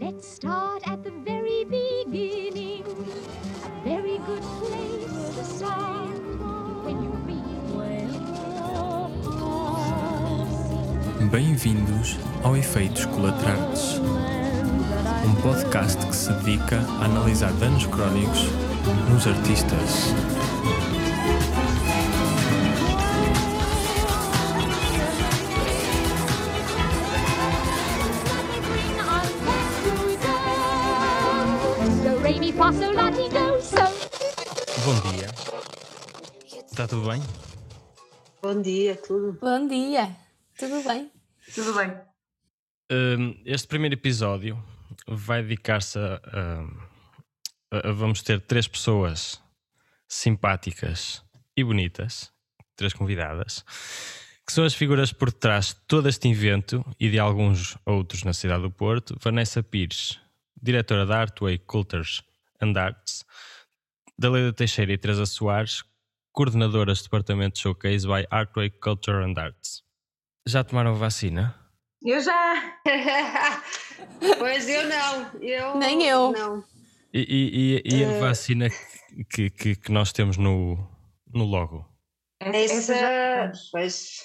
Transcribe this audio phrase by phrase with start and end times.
[0.00, 2.82] Let's start at the very beginning.
[3.64, 6.08] A very good place to start
[6.84, 7.44] when you read
[11.30, 14.00] Bem-vindos ao Efeitos Colaterais,
[15.26, 18.48] um podcast que se dedica a analisar danos crónicos
[19.10, 20.14] nos artistas.
[36.84, 37.22] Está tudo bem?
[38.42, 39.38] Bom dia, tudo.
[39.40, 40.14] Bom dia,
[40.58, 41.10] tudo bem?
[41.54, 41.90] Tudo bem.
[42.92, 44.62] Hum, este primeiro episódio
[45.08, 46.20] vai dedicar-se a,
[47.72, 49.40] a- a- Vamos ter três pessoas
[50.06, 51.24] simpáticas
[51.56, 52.30] e bonitas,
[52.76, 53.64] três convidadas,
[54.46, 58.34] que são as figuras por trás de todo este evento e de alguns outros na
[58.34, 59.16] cidade do Porto.
[59.22, 60.20] Vanessa Pires,
[60.62, 62.22] diretora da Artway Cultures
[62.60, 63.24] and Arts,
[64.18, 65.82] Dalila Teixeira e Teresa Soares,
[66.34, 69.82] coordenadoras do departamento de Showcase by Artway Culture and Arts.
[70.46, 71.54] Já tomaram vacina?
[72.04, 72.76] Eu já!
[74.38, 75.40] pois eu não.
[75.40, 76.32] Eu, Nem eu.
[76.32, 76.64] Não.
[77.12, 78.20] E, e- e- e a Eh.
[78.20, 78.68] vacina
[79.30, 80.76] que, que, que nós temos no,
[81.32, 81.88] no logo?
[82.40, 84.18] Essa, já pois.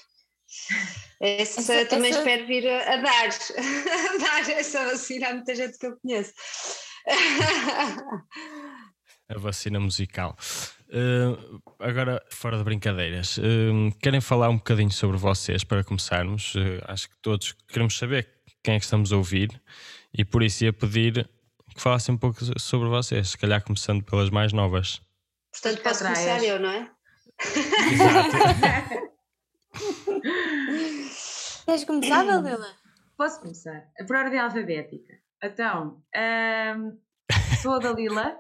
[1.22, 3.30] Essa, Essa- também essa- espero vir a, a dar.
[4.10, 6.34] a dar essa vacina a muita gente que eu conheço.
[9.30, 10.36] A vacina musical.
[10.92, 11.38] Eh,
[11.80, 16.54] agora, fora de brincadeiras, eh, querem falar um bocadinho sobre vocês para começarmos?
[16.56, 18.28] Eh, acho que todos queremos saber
[18.64, 19.62] quem é que estamos a ouvir
[20.12, 21.30] e por isso ia pedir
[21.76, 25.02] que falassem um pouco sobre vocês, se calhar começando pelas mais novas.
[25.52, 26.20] Portanto, posso Atrás.
[26.26, 26.92] começar eu, não é?
[27.94, 29.10] Exato.
[31.66, 32.76] Queres começar, Dalila?
[33.16, 33.88] Posso começar?
[34.08, 35.14] Por ordem alfabética.
[35.44, 36.98] Então, ahm,
[37.62, 38.38] sou a Dalila.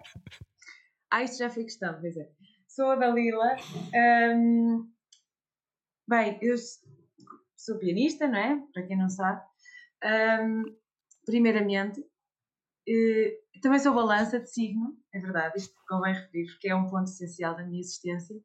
[1.11, 2.29] Ah, isto já foi questão, pois é.
[2.69, 3.55] Sou a Dalila.
[3.95, 4.87] ahm,
[6.07, 6.55] bem, eu
[7.55, 8.63] sou pianista, não é?
[8.71, 9.41] Para quem não sabe.
[10.03, 10.63] Ahm,
[11.25, 11.99] primeiramente,
[12.87, 17.05] eh, também sou balança de signo, é verdade, isto convém referir, porque é um ponto
[17.05, 18.39] essencial da minha existência.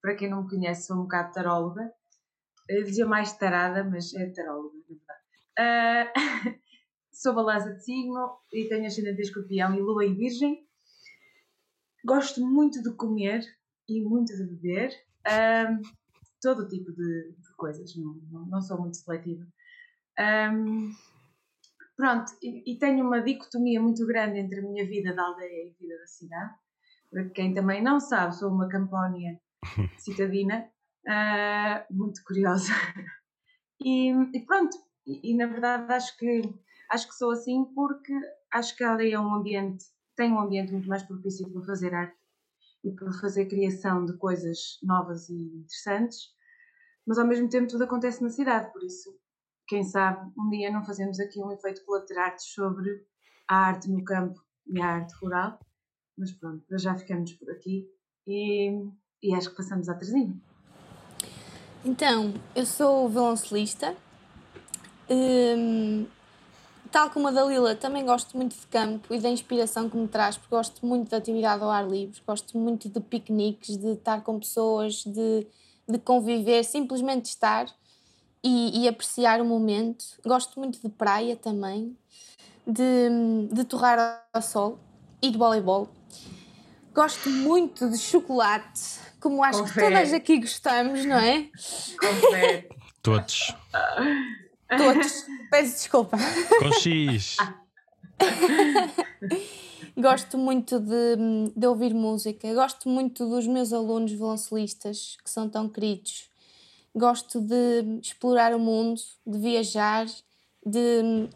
[0.00, 1.92] Para quem não me conhece, sou um bocado taróloga.
[2.70, 5.20] Eu dizia mais tarada, mas é taróloga, na verdade.
[5.58, 6.12] Ah,
[7.12, 10.66] sou balança de signo e tenho ascendente em escorpião e lua em virgem.
[12.04, 13.44] Gosto muito de comer
[13.88, 14.92] e muito de beber.
[15.26, 15.80] Ahm,
[16.40, 19.46] todo o tipo de, de coisas, não, não, não sou muito seletiva.
[20.18, 20.92] Ahm,
[21.96, 25.70] pronto, e, e tenho uma dicotomia muito grande entre a minha vida da aldeia e
[25.70, 26.54] a vida da cidade.
[27.10, 29.40] Para quem também não sabe, sou uma campónia
[29.98, 30.70] citadina,
[31.06, 32.72] ah, muito curiosa.
[33.80, 36.42] E, e pronto, e, e na verdade acho que,
[36.90, 38.12] acho que sou assim porque
[38.50, 39.84] acho que a aldeia é um ambiente,
[40.16, 42.17] tem um ambiente muito mais propício para fazer arte
[42.88, 46.30] e para fazer criação de coisas novas e interessantes,
[47.06, 49.14] mas ao mesmo tempo tudo acontece na cidade, por isso,
[49.66, 53.06] quem sabe, um dia não fazemos aqui um efeito colateral sobre
[53.46, 55.58] a arte no campo e a arte rural,
[56.16, 57.88] mas pronto, já ficamos por aqui
[58.26, 58.70] e,
[59.22, 60.36] e acho que passamos à Terezinha.
[61.84, 63.96] Então, eu sou violoncelista.
[65.08, 66.06] Hum,
[66.90, 70.36] tal como a Dalila, também gosto muito de campo e da inspiração que me traz,
[70.36, 74.38] porque gosto muito da atividade ao ar livre, gosto muito de piqueniques, de estar com
[74.38, 75.46] pessoas, de,
[75.88, 77.66] de conviver, simplesmente estar
[78.42, 80.04] e, e apreciar o momento.
[80.24, 81.96] Gosto muito de praia também,
[82.66, 83.08] de,
[83.52, 84.78] de torrar ao sol
[85.20, 85.88] e de voleibol.
[86.94, 89.94] Gosto muito de chocolate, como acho que Confere.
[89.94, 91.48] todas aqui gostamos, não é?
[92.00, 92.68] Confere.
[93.02, 93.54] Todos.
[94.76, 95.24] Todos.
[95.50, 96.18] Peço desculpa.
[96.58, 97.36] Com X.
[99.96, 101.16] Gosto muito de,
[101.56, 102.52] de ouvir música.
[102.54, 106.30] Gosto muito dos meus alunos violoncelistas, que são tão queridos.
[106.94, 110.06] Gosto de explorar o mundo, de viajar,
[110.64, 111.28] de,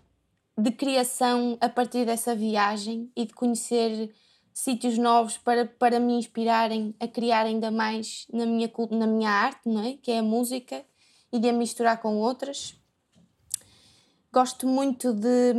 [0.56, 4.14] de criação a partir dessa viagem e de conhecer
[4.52, 9.62] sítios novos para, para me inspirarem a criar ainda mais na minha, na minha arte,
[9.66, 9.94] não é?
[9.94, 10.84] que é a música,
[11.32, 12.76] e de a misturar com outras.
[14.32, 15.52] Gosto muito de,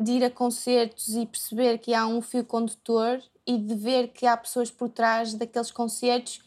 [0.00, 4.24] de ir a concertos e perceber que há um fio condutor e de ver que
[4.24, 6.40] há pessoas por trás daqueles concertos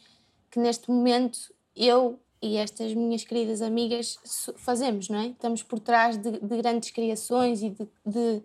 [0.50, 1.38] que neste momento
[1.76, 4.18] eu e estas minhas queridas amigas
[4.56, 5.26] fazemos, não é?
[5.28, 8.42] Estamos por trás de, de grandes criações e de,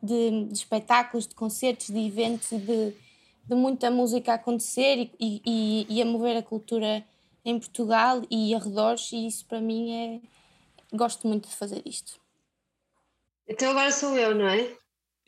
[0.00, 2.94] de, espetáculos, de concertos, de eventos e de,
[3.56, 7.04] muita música a acontecer e, e- e a mover a cultura
[7.44, 10.20] em Portugal e arredores e isso para mim é...
[10.92, 12.25] Gosto muito de fazer isto.
[13.48, 14.76] Então agora sou eu, não é?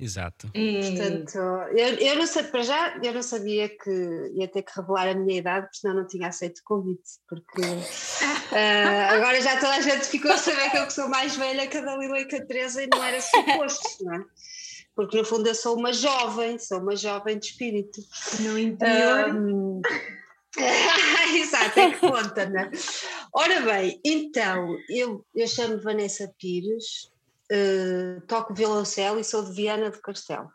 [0.00, 0.48] Exato.
[0.54, 0.80] E...
[0.80, 1.38] Portanto,
[1.76, 3.90] eu, eu não sei, para já, eu não sabia que
[4.34, 7.62] ia ter que revelar a minha idade, porque senão não tinha aceito o convite, porque
[7.62, 11.78] uh, agora já toda a gente ficou a saber que eu sou mais velha que
[11.78, 14.24] a Dalila e que a Teresa e não era suposto, não é?
[14.94, 18.00] Porque no fundo eu sou uma jovem, sou uma jovem de espírito.
[18.40, 19.34] No interior.
[19.34, 19.80] Um,
[21.34, 22.70] Exato, é que conta, não é?
[23.32, 27.10] Ora bem, então, eu, eu chamo Vanessa Pires,
[27.52, 30.50] uh, toco violoncelo e sou de Viana do Castelo.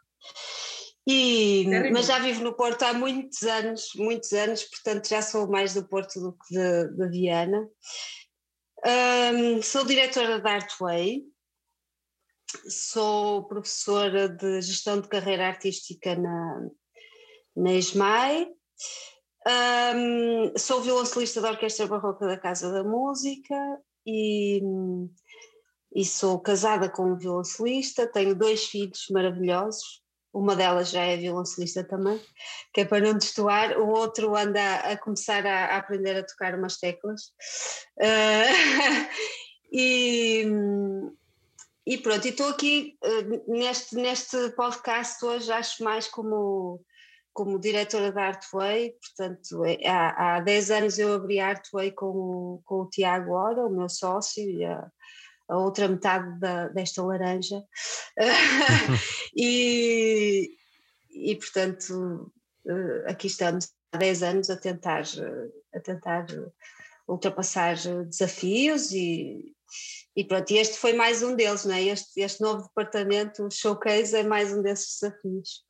[1.05, 5.73] E, mas já vivo no Porto há muitos anos, muitos anos, portanto já sou mais
[5.73, 6.55] do Porto do que
[6.95, 7.67] de Viana.
[8.85, 11.23] Um, sou diretora da Artway,
[12.69, 16.69] sou professora de gestão de carreira artística na,
[17.55, 18.47] na ESMAI,
[19.95, 23.55] um, sou violoncelista da Orquestra Barroca da Casa da Música
[24.05, 24.61] e,
[25.95, 30.01] e sou casada com um violoncelista, tenho dois filhos maravilhosos,
[30.33, 32.19] uma delas já é violoncelista também,
[32.73, 36.55] que é para não destoar, o outro anda a começar a, a aprender a tocar
[36.55, 37.21] umas teclas.
[37.99, 39.09] Uh,
[39.71, 40.43] e,
[41.85, 46.83] e pronto, estou aqui uh, neste, neste podcast hoje, acho mais como
[47.33, 52.61] como diretora da Artway, portanto, é, há, há 10 anos eu abri a Artway com,
[52.63, 54.87] com o Tiago Ora, o meu sócio, e a,
[55.49, 57.63] a outra metade da, desta laranja.
[59.35, 60.49] e,
[61.11, 62.31] e, portanto,
[62.67, 65.03] eh, aqui estamos há 10 anos a tentar,
[65.73, 66.25] a tentar
[67.07, 67.75] ultrapassar
[68.07, 69.53] desafios e,
[70.15, 71.83] e pronto, e este foi mais um deles, não é?
[71.83, 75.63] Este, este novo departamento, o Showcase, é mais um desses desafios.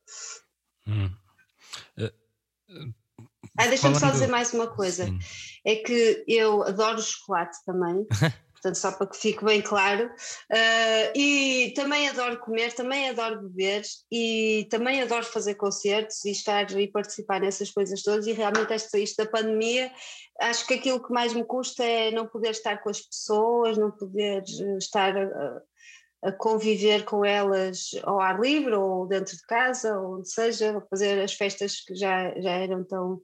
[0.86, 1.10] Hum.
[3.56, 5.06] Ah, deixa-me só dizer mais uma coisa.
[5.06, 5.18] Sim.
[5.64, 8.06] É que eu adoro chocolate também.
[8.64, 10.06] portanto, só para que fique bem claro.
[10.06, 16.70] Uh, e também adoro comer, também adoro beber e também adoro fazer concertos e estar
[16.72, 18.26] e participar nessas coisas todas.
[18.26, 19.92] E realmente, esta, isto da pandemia,
[20.40, 23.90] acho que aquilo que mais me custa é não poder estar com as pessoas, não
[23.90, 24.42] poder
[24.78, 25.14] estar.
[25.14, 25.60] Uh,
[26.26, 31.20] a conviver com elas ao ar livre ou dentro de casa, ou onde seja, fazer
[31.20, 33.20] as festas que já, já eram tão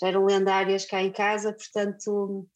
[0.00, 2.46] já eram lendárias cá em casa, portanto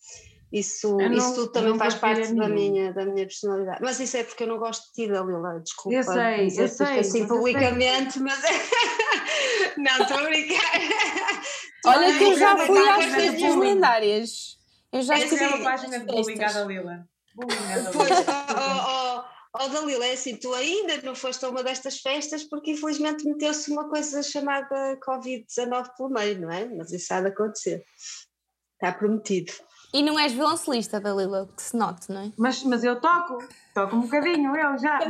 [0.52, 3.80] isso, não, isso tudo também faz parte da minha, da minha personalidade.
[3.82, 5.96] Mas isso é porque eu não gosto de ti, Dalila, desculpa.
[5.96, 6.98] Eu sei, eu sei.
[7.00, 8.22] Assim publicamente, sei.
[8.22, 8.40] mas
[9.76, 10.72] não, estou a brincar.
[11.86, 14.58] Olha que eu já fui às festas lendárias.
[14.90, 17.08] Eu já estive é uma página de bullying à Dalila.
[17.36, 22.00] Pois, oh, oh, oh oh Dalila, é assim, tu ainda não foste a uma destas
[22.00, 26.64] festas porque infelizmente meteu-se uma coisa chamada Covid-19 pelo meio, não é?
[26.66, 27.84] Mas isso há de acontecer.
[28.74, 29.52] Está prometido.
[29.92, 32.32] E não és violoncelista, Dalila, que se note, não é?
[32.36, 33.38] Mas, mas eu toco,
[33.74, 34.98] toco um bocadinho, eu já.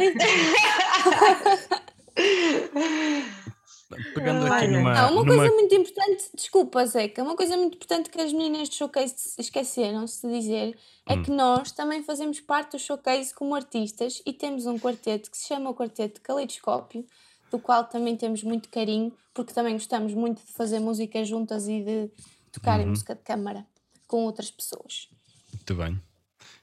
[4.14, 4.94] Pegando aqui numa.
[4.94, 5.36] Não, uma numa...
[5.36, 10.26] coisa muito importante, desculpa, Zeca, uma coisa muito importante que as meninas do showcase esqueceram-se
[10.26, 11.22] de dizer é hum.
[11.22, 15.48] que nós também fazemos parte do showcase como artistas e temos um quarteto que se
[15.48, 17.04] chama o Quarteto Caleidoscópio,
[17.50, 21.82] do qual também temos muito carinho, porque também gostamos muito de fazer música juntas e
[21.82, 22.10] de
[22.52, 22.86] tocar uhum.
[22.86, 23.66] em música de câmara
[24.08, 25.08] com outras pessoas.
[25.52, 26.02] Muito bem.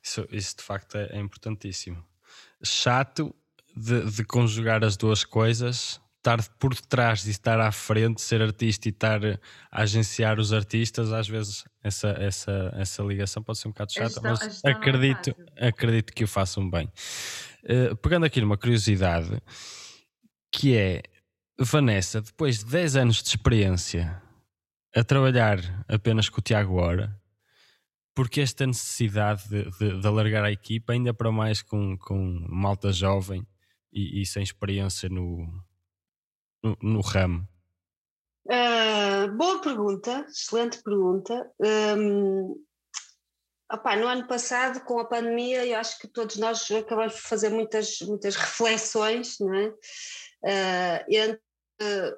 [0.03, 2.03] Isso, isso de facto é, é importantíssimo.
[2.61, 3.33] Chato
[3.75, 8.87] de, de conjugar as duas coisas estar por detrás de estar à frente, ser artista
[8.87, 13.71] e estar a agenciar os artistas, às vezes essa, essa, essa ligação pode ser um
[13.71, 16.91] bocado chata, mas acredito, acredito que o façam bem.
[17.63, 19.39] Uh, pegando aqui numa curiosidade,
[20.51, 21.03] que é
[21.59, 24.21] Vanessa, depois de 10 anos de experiência
[24.95, 27.15] a trabalhar apenas com o Tiago Ora,
[28.15, 32.91] porque esta necessidade de, de, de, alargar a equipa, ainda para mais com, com malta
[32.93, 33.45] jovem
[33.91, 35.45] e, e sem experiência no,
[36.63, 37.45] no, no ramo?
[38.45, 41.51] Uh, boa pergunta, excelente pergunta.
[41.59, 42.55] Um,
[43.71, 47.49] opa, no ano passado, com a pandemia, eu acho que todos nós acabamos por fazer
[47.49, 49.67] muitas, muitas reflexões, não é?
[49.67, 51.41] Uh, entre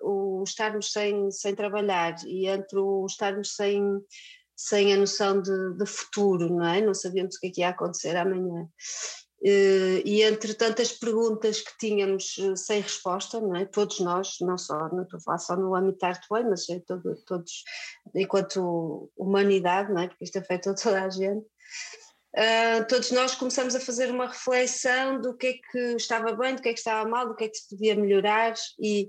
[0.02, 3.82] o estarmos sem, sem trabalhar e entre o estarmos sem,
[4.58, 6.82] sem a noção de, de futuro, não é?
[6.82, 8.68] Não sabíamos o que, é que ia acontecer amanhã.
[9.40, 13.66] Uh, e entre tantas perguntas que tínhamos uh, sem resposta, não é?
[13.66, 17.64] todos nós, não só, não estou a falar só no âmbito Artway, mas todo, todos,
[18.16, 20.08] enquanto humanidade, não é?
[20.08, 21.46] porque isto afeta toda a gente,
[22.36, 26.62] uh, todos nós começamos a fazer uma reflexão do que é que estava bem, do
[26.64, 29.08] que é que estava mal, do que é que se podia melhorar, e,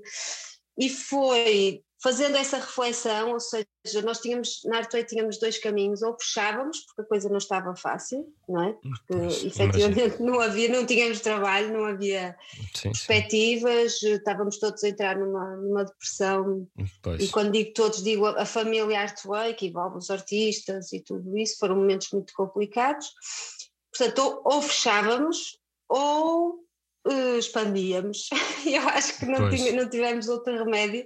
[0.78, 3.66] e foi fazendo essa reflexão, ou seja,
[4.04, 8.32] nós tínhamos, na Artway tínhamos dois caminhos, ou fechávamos, porque a coisa não estava fácil,
[8.48, 8.72] não é?
[8.74, 10.26] Porque Pois, efetivamente imagino.
[10.30, 12.82] não havia, não tínhamos trabalho, não havia Sim, sim.
[12.90, 16.68] perspectivas, estávamos todos a entrar numa, numa depressão
[17.02, 17.22] Pois.
[17.22, 21.36] e quando digo todos, digo a, a família Artway, que envolve os artistas e tudo
[21.36, 23.08] isso, foram momentos muito complicados.
[23.90, 26.60] Portanto, ou, ou fechávamos ou
[27.08, 28.28] eh, expandíamos.
[28.66, 31.04] Eu acho que não, tinha- não tivemos outro remédio,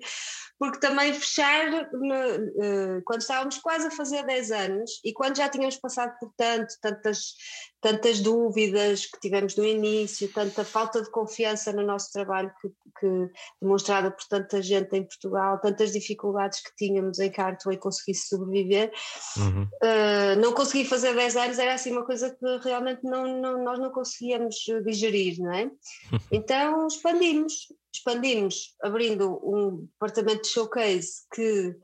[0.63, 5.49] porque também fechar, no- eh, quando estávamos quase a fazer 10 anos e quando já
[5.49, 7.35] tínhamos passado por tanto, tantas,
[7.81, 12.69] tantas dúvidas que tivemos no início, tanta falta de confiança no nosso trabalho que,
[13.01, 18.29] que demonstrada por tanta gente em Portugal, tantas dificuldades que tínhamos em a Artway conseguisse
[18.29, 18.93] sobreviver,
[19.37, 19.63] Uhum.
[19.83, 23.81] Uh, não consegui fazer 10 anos era assim uma coisa que realmente não, não- nós
[23.81, 24.55] não conseguíamos
[24.85, 25.69] digerir, não é?
[26.31, 31.77] Então expandimos, expandimos, abrindo um departamento de showcase que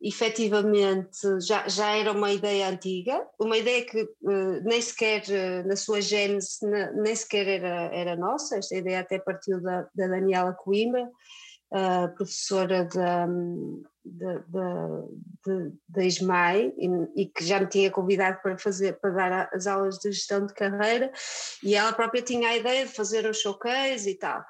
[0.00, 5.74] efetivamente já, já era uma ideia antiga, uma ideia que uh, nem sequer uh, na
[5.74, 10.52] sua gênese na- nem sequer era, era nossa, esta ideia até partiu da, da Daniela
[10.52, 11.02] Coimbra,
[11.72, 13.26] uh, professora da,
[14.04, 15.04] da, da,
[15.88, 19.98] da ISMAI e, e que já me tinha convidado para fazer para dar as aulas
[19.98, 21.10] de gestão de carreira.
[21.62, 24.44] E ela própria tinha a ideia de fazer um showcase e tal.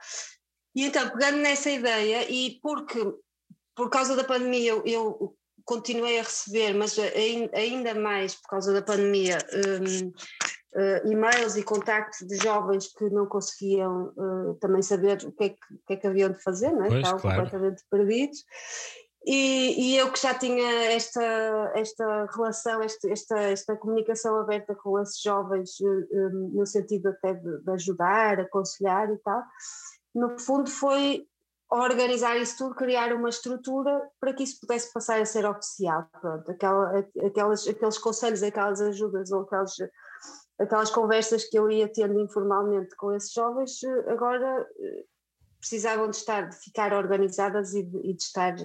[0.79, 3.01] E então, pegando nessa ideia e porque
[3.75, 8.73] por causa da pandemia eu, eu continuei a receber, mas ai- ainda mais por causa
[8.73, 10.13] da pandemia, hum,
[10.77, 15.49] eh, e-mails e contactos de jovens que não conseguiam eh, também saber o que, é
[15.49, 16.89] que, que é que haviam de fazer, não é?
[16.91, 17.37] Pois, estavam claro.
[17.43, 18.39] completamente perdidos.
[19.27, 24.99] E, e eu que já tinha esta, esta relação, este- esta, esta comunicação aberta com
[25.01, 29.43] esses jovens, eh, eh, no sentido até de, de ajudar, aconselhar e tal,
[30.19, 31.27] no fundo foi
[31.71, 36.09] organizar isso tudo, criar uma estrutura para que isso pudesse passar a ser oficial.
[36.21, 39.75] Pronto, aquela, aquelas, aqueles conselhos, aquelas ajudas ou aquelas,
[40.59, 45.05] aquelas conversas que eu ia tendo informalmente com esses jovens, agora eh,
[45.61, 48.57] precisavam de estar, de ficar organizadas e de, e de estar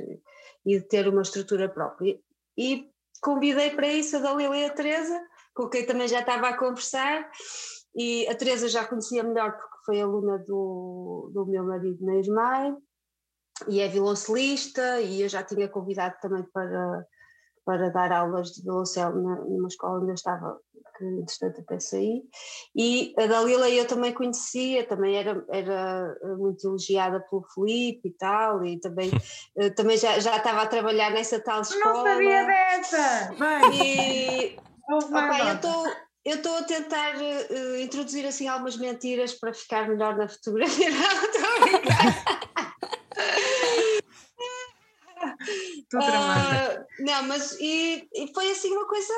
[0.66, 2.18] e de ter uma estrutura própria.
[2.58, 2.90] E
[3.22, 5.22] convidei para isso a Dalila e a Teresa,
[5.54, 7.30] com quem também já estava a conversar,
[7.96, 12.76] e a Teresa já conhecia melhor porque foi aluna do, do meu marido na ESMAI,
[13.68, 17.06] e é violoncelista, e eu já tinha convidado também para,
[17.66, 20.60] para dar aulas de violoncelo numa escola onde eu estava,
[20.98, 22.24] que entretanto até saí,
[22.76, 28.66] e a Dalila eu também conhecia, também era, era muito elogiada pelo Felipe e tal,
[28.66, 29.12] e também,
[29.58, 31.94] eh, também já, já estava a trabalhar nessa tal Eu escola.
[31.94, 33.34] não sabia dessa!
[33.72, 34.58] E
[34.90, 35.86] Opa, eu estou
[36.26, 40.90] eu estou a tentar eh, introduzir assim algumas mentiras para ficar melhor na fotografia.
[40.92, 42.34] Não, estou a.
[45.96, 49.14] Ah, não, mas e, e foi assim uma coisa,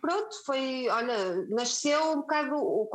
[0.00, 2.54] pronto, foi, olha, nasceu um bocado.
[2.56, 2.88] o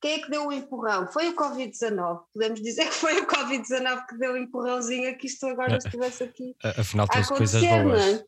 [0.00, 1.06] Quem é que deu o empurrão?
[1.08, 2.20] Foi o Covid-19.
[2.32, 6.24] Podemos dizer que foi o Covid-19 que deu o empurrãozinho a que isto agora estivesse
[6.24, 8.02] aqui Afinal, trouxe coisas não boas.
[8.02, 8.24] é?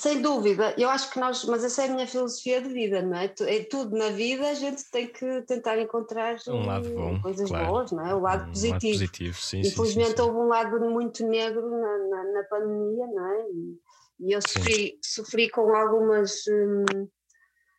[0.00, 3.16] Sem dúvida, eu acho que nós, mas essa é a minha filosofia de vida, não
[3.16, 3.34] é?
[3.48, 7.48] Em tudo na vida a gente tem que tentar encontrar Um lado eh, bom, coisas
[7.48, 7.66] claro.
[7.66, 8.14] boas, não é?
[8.14, 8.92] O lado Um positivo.
[8.92, 10.22] positivo, sim, sim, sim, Infelizmente sim.
[10.22, 13.46] houve um lado muito negro na, na, na pandemia, não é?
[13.50, 13.80] E,
[14.20, 17.08] e eu sofri, sofri com algumas, hum,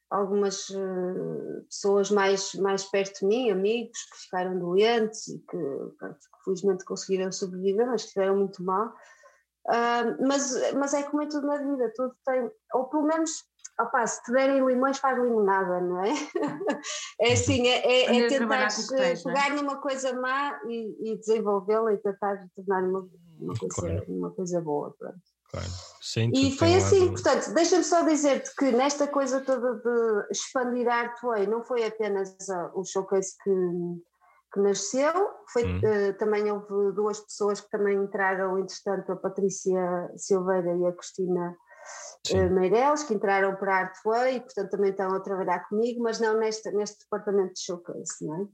[0.10, 6.44] algumas eh, pessoas mais, mais perto de mim, amigos que ficaram doentes e que, que
[6.44, 8.94] felizmente conseguiram sobreviver, mas que estiveram muito mal.
[9.68, 13.32] Ah, mas, mas é como é tudo na vida, tudo tem, ou pelo menos,
[13.80, 16.14] opá, se te derem limões faz limonada, não é?
[17.22, 19.16] É assim, é, é, é tentar é?
[19.16, 24.06] pegar numa coisa má e, e desenvolvê-la e tentar tornar uma, uma, coisa, Claro.
[24.08, 24.96] uma coisa boa.
[24.98, 25.20] Pronto.
[25.52, 25.68] Claro.
[26.02, 30.88] Sim, E foi assim, lado- portanto, deixa-me só dizer-te que nesta coisa toda de expandir
[30.88, 33.52] a Artway não foi apenas ah, o showcase que,
[34.54, 35.14] que nasceu,
[35.52, 35.82] foi, Hum.
[35.84, 41.56] eh, também houve duas pessoas que também entraram, entretanto, a Patrícia Silveira e a Cristina
[42.26, 42.38] Sim.
[42.38, 46.20] eh, Meireles, que entraram para a Artway e, portanto, também estão a trabalhar comigo, mas
[46.20, 48.48] não neste, neste departamento de showcase, não é?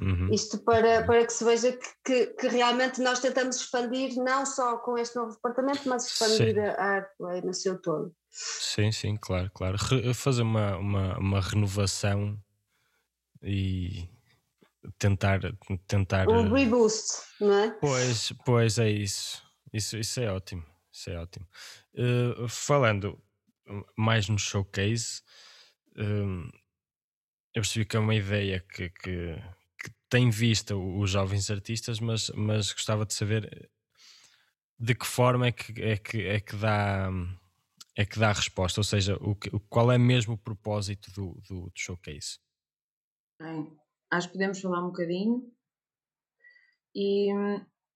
[0.00, 0.32] Uhum.
[0.32, 4.78] Isto para, para que se veja que, que, que realmente nós tentamos expandir, não só
[4.78, 6.60] com este novo departamento, mas expandir Sim.
[6.60, 8.14] a Artway no seu todo.
[8.30, 9.76] Sim, sim, claro, claro.
[9.76, 12.38] Re- fazer uma, uma, uma renovação
[13.42, 14.08] e
[14.98, 15.40] tentar,
[15.86, 16.28] tentar.
[16.28, 17.70] Um eh, reboost, não é?
[17.72, 19.42] Pois, pois é isso.
[19.72, 20.64] Isso, isso é ótimo.
[20.92, 21.46] Isso é ótimo.
[21.94, 23.22] Eh, falando
[23.96, 25.22] mais no showcase,
[25.96, 26.50] hum,
[27.54, 29.34] eu percebi que é uma ideia que, que,
[29.78, 33.70] que tem vista os jovens artistas, mas, mas gostava de saber
[34.78, 37.10] de que forma é que, é que, é que dá
[37.96, 41.40] é que dá a resposta, ou seja, o que, qual é mesmo o propósito do,
[41.48, 42.38] do, do showcase?
[43.40, 43.74] Bem,
[44.10, 45.52] acho que podemos falar um bocadinho
[46.94, 47.30] e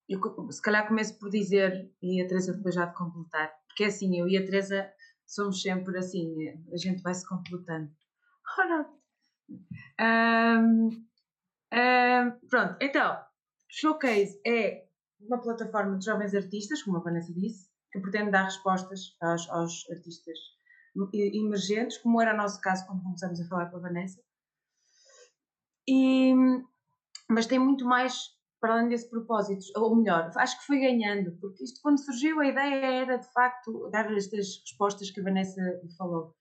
[0.08, 3.86] eu, se calhar começo por dizer, e a Teresa depois já de completar, porque é
[3.86, 4.92] assim, eu e a Teresa
[5.24, 7.90] somos sempre assim, a gente vai se completando.
[8.58, 8.90] Ora,
[10.60, 10.88] um,
[11.72, 13.24] um, pronto, então,
[13.68, 14.86] Showcase é
[15.20, 19.88] uma plataforma de jovens artistas, como a Vanessa disse, que pretende dar respostas aos, aos
[19.90, 20.38] artistas
[21.12, 24.20] emergentes, como era o nosso caso quando começamos a falar com a Vanessa.
[25.90, 26.32] E,
[27.28, 28.30] mas tem muito mais
[28.60, 32.46] para além desse propósito, ou melhor, acho que foi ganhando, porque isto quando surgiu a
[32.46, 35.62] ideia era de facto dar estas respostas que a Vanessa
[35.96, 36.34] falou.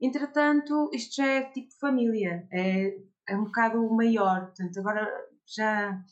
[0.00, 5.08] Entretanto, isto já é tipo família, é, é um bocado maior, portanto, agora
[5.46, 6.02] já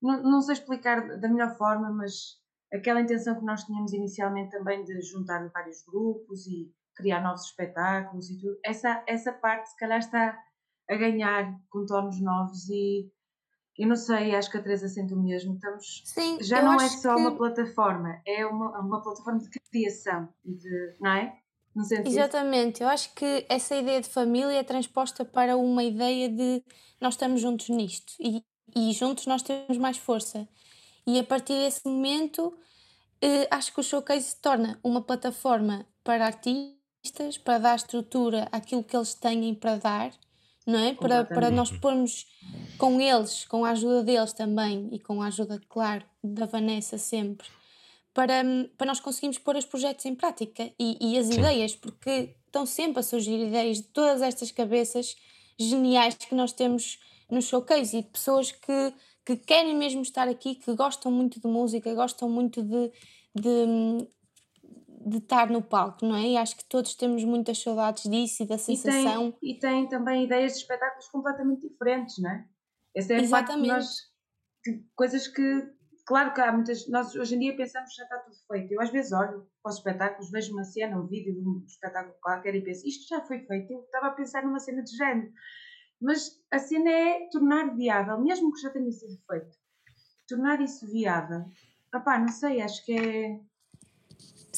[0.00, 2.38] não, não sei explicar da melhor forma, mas
[2.72, 8.28] aquela intenção que nós tínhamos inicialmente também de juntar vários grupos e criar novos espetáculos
[8.28, 10.38] e tudo, essa, essa parte se calhar está
[10.88, 13.10] a ganhar contornos novos e
[13.78, 15.54] eu não sei, acho que a Teresa sente o mesmo.
[15.54, 17.20] Estamos, Sim, já não é só que...
[17.20, 21.38] uma plataforma, é uma, uma plataforma de criação, de, não é?
[21.74, 26.60] No Exatamente, eu acho que essa ideia de família é transposta para uma ideia de
[27.00, 28.42] nós estamos juntos nisto e,
[28.74, 30.48] e juntos nós temos mais força.
[31.06, 32.58] E a partir desse momento,
[33.22, 38.82] eh, acho que o Showcase se torna uma plataforma para artistas, para dar estrutura àquilo
[38.82, 40.10] que eles têm para dar
[40.68, 40.92] não é?
[40.92, 42.26] Para, para nós pormos
[42.76, 47.48] com eles, com a ajuda deles também e com a ajuda, claro, da Vanessa sempre,
[48.12, 48.44] para,
[48.76, 51.38] para nós conseguirmos pôr os projetos em prática e, e as Sim.
[51.38, 55.16] ideias, porque estão sempre a surgir ideias de todas estas cabeças
[55.58, 56.98] geniais que nós temos
[57.30, 58.92] no showcase e de pessoas que,
[59.24, 62.92] que querem mesmo estar aqui, que gostam muito de música, gostam muito de,
[63.34, 64.06] de,
[65.06, 66.28] de estar no palco, não é?
[66.28, 69.34] E acho que todos temos muitas saudades disso e da sensação.
[69.42, 72.44] E tem, e tem também ideias de espetáculos completamente diferentes, não é?
[72.94, 73.68] Essa é Exatamente.
[73.68, 73.96] Nós,
[74.62, 75.70] que, coisas que,
[76.06, 76.88] claro que há muitas.
[76.88, 78.72] Nós hoje em dia pensamos que já está tudo feito.
[78.72, 82.14] Eu às vezes olho para os espetáculos, vejo uma cena, um vídeo de um espetáculo
[82.20, 83.72] qualquer e penso, isto já foi feito.
[83.72, 85.32] Eu estava a pensar numa cena de género.
[86.00, 89.56] Mas a cena é tornar viável, mesmo que já tenha sido feito,
[90.28, 91.44] tornar isso viável.
[91.92, 93.40] Opá, não sei, acho que é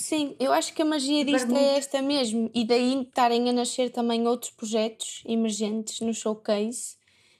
[0.01, 3.91] Sim, eu acho que a magia disto é esta mesmo, e daí estarem a nascer
[3.91, 6.97] também outros projetos emergentes no showcase,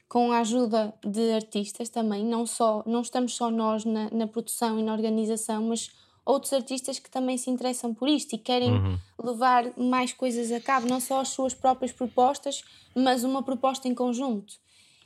[0.07, 4.79] com a ajuda de artistas também, não só, não estamos só nós na, na produção
[4.79, 5.91] e na organização, mas
[6.25, 8.99] outros artistas que também se interessam por isto e querem uhum.
[9.25, 12.63] levar mais coisas a cabo, não só as suas próprias propostas,
[12.95, 14.53] mas uma proposta em conjunto.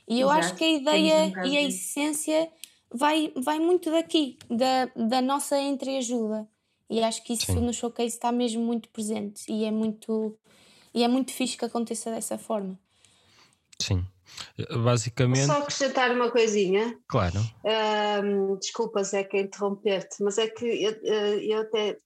[0.05, 0.45] E eu Exato.
[0.45, 2.49] acho que a ideia e a essência
[2.93, 6.45] vai, vai muito daqui, da, da nossa entreajuda.
[6.89, 7.59] E acho que isso Sim.
[7.59, 10.37] no showcase está mesmo muito presente e é muito,
[10.93, 12.77] e é muito fixe que aconteça dessa forma.
[13.81, 14.05] Sim.
[14.83, 15.45] Basicamente.
[15.45, 16.97] Só acrescentar uma coisinha.
[17.07, 17.39] Claro.
[18.23, 21.99] Um, desculpa, que interromper-te, mas é que eu, eh, eu até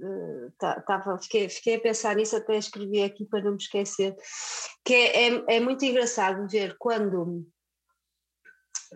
[0.00, 4.16] uh, tava, fiquei, fiquei a pensar nisso, até escrevi aqui para não me esquecer,
[4.84, 7.44] que é, é, é muito engraçado ver quando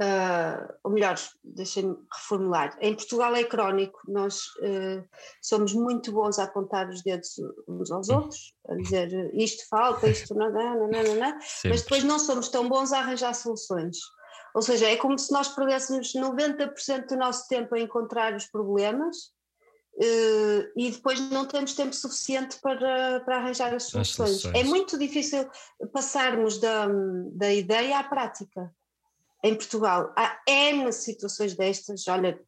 [0.00, 2.74] Uh, ou melhor, deixem-me reformular.
[2.80, 5.06] Em Portugal é crónico, nós uh,
[5.42, 7.34] somos muito bons a apontar os dedos
[7.68, 12.02] uns aos outros, a dizer isto falta, isto não, não, não, não, não mas depois
[12.02, 13.98] não somos tão bons a arranjar soluções.
[14.54, 19.16] Ou seja, é como se nós perdêssemos 90% do nosso tempo a encontrar os problemas
[19.96, 24.08] uh, e depois não temos tempo suficiente para, para arranjar as soluções.
[24.20, 24.54] as soluções.
[24.54, 25.46] É muito difícil
[25.92, 26.88] passarmos da,
[27.32, 28.72] da ideia à prática
[29.42, 32.40] em Portugal há N situações destas, olha,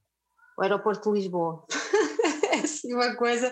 [0.59, 1.65] o aeroporto de Lisboa.
[2.53, 3.51] é assim uma coisa,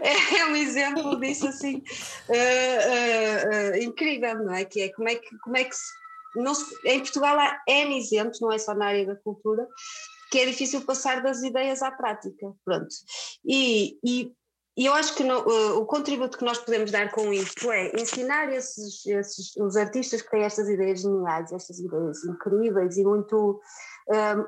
[0.00, 4.64] é um exemplo disso assim uh, uh, uh, incrível, não é?
[4.64, 5.92] Que é como é que, como é que se,
[6.36, 9.66] não se, em Portugal há N exemplos, não é só na área da cultura,
[10.30, 12.88] que é difícil passar das ideias à prática, pronto.
[13.44, 14.32] E, e
[14.76, 17.92] e eu acho que no, uh, o contributo que nós podemos dar com isto é
[17.94, 23.60] ensinar esses, esses, os artistas que têm estas ideias geniais, estas ideias incríveis e muito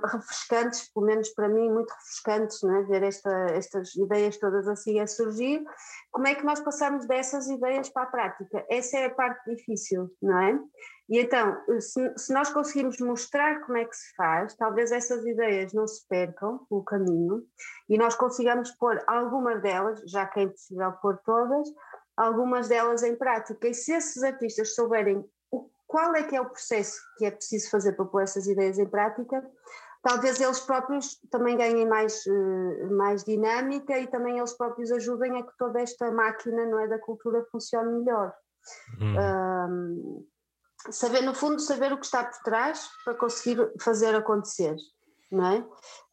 [0.04, 2.82] refrescantes, pelo menos para mim, muito refrescantes, é?
[2.82, 5.64] ver esta, estas ideias todas assim a surgir.
[6.10, 8.64] Como é que nós passamos dessas ideias para a prática?
[8.70, 10.58] Essa é a parte difícil, não é?
[11.08, 15.72] E então, se, se nós conseguirmos mostrar como é que se faz, talvez essas ideias
[15.72, 17.42] não se percam pelo caminho
[17.88, 21.68] e nós consigamos pôr algumas delas, já que é impossível pôr todas,
[22.16, 23.68] algumas delas em prática.
[23.68, 25.24] E se esses artistas souberem
[25.86, 28.86] qual é que é o processo que é preciso fazer para pôr essas ideias em
[28.86, 29.42] prática,
[30.02, 35.42] talvez eles próprios também ganhem mais, eh, mais dinâmica e também eles próprios ajudem a
[35.42, 38.34] que toda esta máquina não é, da cultura funcione melhor.
[39.00, 39.16] Hum.
[39.18, 40.26] Um,
[40.90, 44.76] saber, no fundo, saber o que está por trás para conseguir fazer acontecer,
[45.34, 45.64] não é?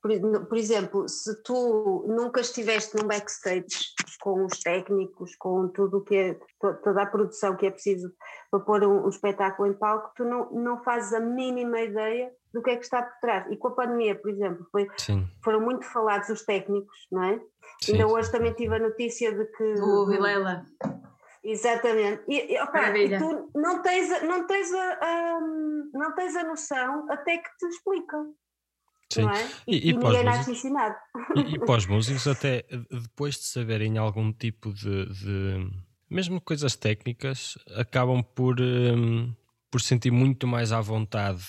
[0.01, 6.01] Por, por exemplo, se tu nunca estiveste num backstage com os técnicos, com tudo o
[6.01, 8.12] que é, toda a produção que é preciso
[8.49, 12.62] para pôr um, um espetáculo em palco, tu não, não fazes a mínima ideia do
[12.62, 13.45] que é que está por trás.
[13.51, 14.88] E com a pandemia, por exemplo, foi,
[15.43, 17.41] foram muito falados os técnicos, não é?
[17.81, 17.93] Sim.
[17.93, 19.73] Ainda hoje também tive a notícia de que.
[19.75, 20.65] Do Vilela.
[21.43, 22.23] Exatamente.
[22.27, 25.39] E, e, opa, e tu não tens, não, tens a, a,
[25.93, 28.34] não tens a noção até que te explicam.
[29.13, 29.28] Sim.
[29.28, 29.50] É?
[29.67, 30.95] E, e, e ninguém nasce ensinado.
[31.36, 35.71] E, e para os músicos, até depois de saberem algum tipo de, de
[36.10, 39.34] mesmo coisas técnicas, acabam por, um,
[39.69, 41.43] por sentir muito mais à vontade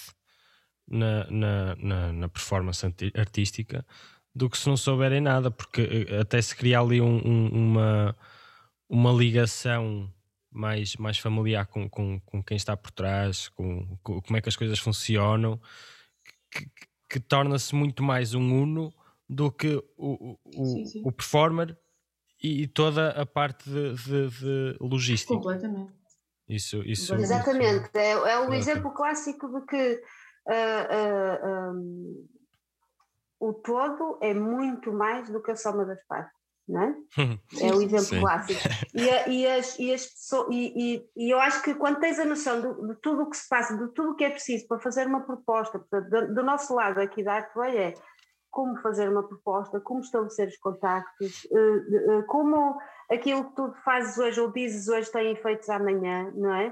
[0.87, 3.85] na, na, na, na, performance artística
[4.33, 8.17] do que se não souberem nada, porque eh, até se cria ali um, um, uma
[8.93, 10.13] uma ligação
[10.51, 14.51] mais, mais familiar com, com, com quem está por trás, com, com como é que
[14.51, 15.59] as coisas funcionam,
[16.51, 16.69] que,
[17.13, 18.93] que, torna-se muito mais um uno
[19.29, 21.03] do que o, o, sim, sim.
[21.05, 21.79] o performer
[22.43, 25.35] e, toda a parte de, de, de logística.
[25.35, 25.93] Completamente.
[26.49, 32.29] Isso, isso Exatamente, é, é o exemplo clássico de que uh, uh, ah, um,
[33.41, 36.83] o todo é muito mais do que a soma das partes não
[37.61, 37.75] é?
[37.75, 38.21] o exemplo Sim.
[38.21, 38.61] clássico.
[38.95, 42.61] E, e, as, e, as pessoas, e, e, eu acho que quando tens a noção
[42.61, 45.07] de, de tudo o que se passa, de tudo o que é preciso para fazer
[45.07, 47.95] uma proposta, portanto, do, do, nosso lado aqui da Artway é
[48.51, 52.79] como fazer uma proposta, como estabelecer os contactos, uh, uh, como
[53.11, 56.69] aquilo que tu fazes hoje ou dizes hoje tem efeitos amanhã, não é?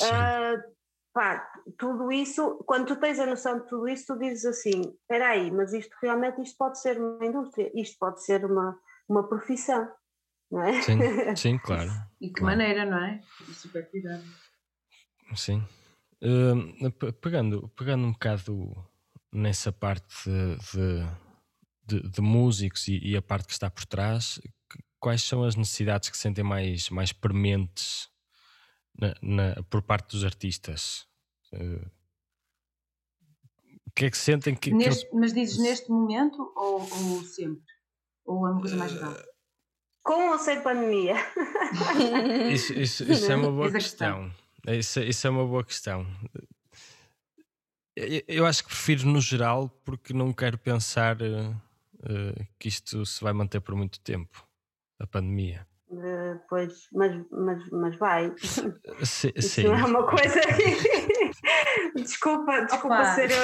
[0.00, 0.62] Uh,
[1.12, 5.28] pá, tudo isso, quando tu tens a noção de tudo isso, tu dizes assim, espera
[5.28, 9.88] aí, mas isto realmente isto pode ser uma indústria, isto pode ser uma uma profissão,
[10.50, 10.80] não é?
[10.82, 10.98] Sim,
[11.36, 11.90] sim claro.
[12.20, 12.56] e que claro.
[12.56, 13.20] maneira, não é?
[13.52, 14.24] Super cuidado.
[15.34, 15.62] Sim.
[16.22, 18.72] Uh, pegando, pegando um bocado
[19.32, 24.40] nessa parte de, de, de músicos e, e, a parte que está por trás,
[25.00, 28.08] quais são as necessidades que sentem mais, mais prementes
[28.96, 31.06] na, na, por parte dos artistas?
[31.52, 31.90] Uh,
[33.86, 34.72] o que é que sentem que.
[34.72, 37.71] Neste, que Mas dizes neste momento ou, ou sempre?
[38.24, 39.14] Ou é uma coisa mais geral?
[40.02, 41.14] Com ou sem pandemia?
[42.52, 44.32] isso, isso, isso é uma boa questão.
[44.66, 46.06] Isso, isso é uma boa questão.
[48.26, 53.32] Eu acho que prefiro no geral porque não quero pensar uh, que isto se vai
[53.32, 54.46] manter por muito tempo
[54.98, 55.66] a pandemia.
[55.92, 58.32] Uh, pois, mas, mas, mas vai.
[59.04, 59.30] sim.
[59.36, 60.40] Isso não é uma coisa.
[61.94, 63.14] desculpa, desculpa Opa.
[63.14, 63.42] ser eu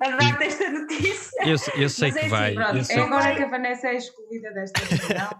[0.00, 1.42] a dar esta notícia.
[1.42, 2.56] Eu, eu sei Mas que é vai.
[2.56, 3.36] Assim, eu sei é agora que...
[3.36, 5.30] que a Vanessa é excluída desta reunião.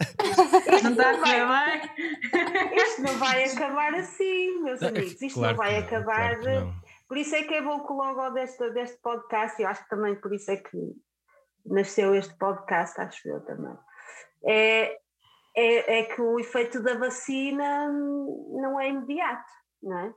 [0.82, 2.76] não está a correr bem.
[2.76, 5.22] Isto não vai acabar assim, meus amigos.
[5.22, 6.38] Isto claro não vai não, acabar.
[6.38, 6.74] Claro
[7.08, 10.14] por isso é que é bom que logo deste, deste podcast, eu acho que também
[10.14, 10.78] por isso é que
[11.66, 13.76] nasceu este podcast, acho eu também.
[14.46, 14.98] É,
[15.56, 19.50] é, é que o efeito da vacina não é imediato,
[19.82, 20.14] não é?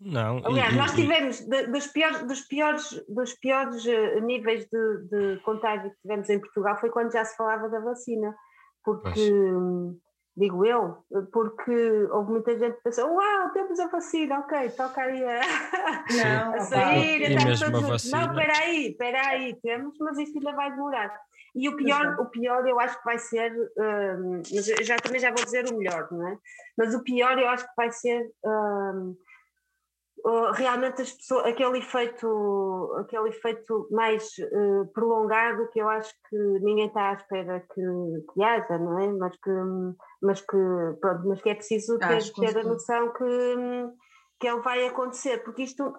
[0.00, 0.40] Não.
[0.44, 1.66] Aliás, e, nós tivemos e...
[1.66, 6.78] dos piores, dos piores, dos piores eh, níveis de, de contágio que tivemos em Portugal
[6.80, 8.34] foi quando já se falava da vacina,
[8.82, 9.96] porque pois.
[10.34, 15.22] digo eu, porque houve muita gente que pensou, uau, temos a vacina, ok, toca aí
[15.22, 15.40] a,
[16.16, 18.26] não, a sair, e mesmo a vacina.
[18.26, 21.14] não, espera aí, espera aí, temos, mas isto ainda vai demorar.
[21.54, 24.42] E o pior, o pior eu acho que vai ser, um,
[24.82, 26.38] já também já vou dizer o melhor, não é?
[26.76, 29.16] Mas o pior eu acho que vai ser um,
[30.54, 36.86] realmente as pessoas, aquele efeito, aquele efeito mais uh, prolongado que eu acho que ninguém
[36.86, 37.82] está à espera que,
[38.32, 39.08] que haja, não é?
[39.12, 39.50] Mas que,
[40.22, 40.56] mas que,
[41.00, 43.56] pronto, mas que é preciso ter, ter a noção que,
[44.40, 45.92] que ele vai acontecer, porque isto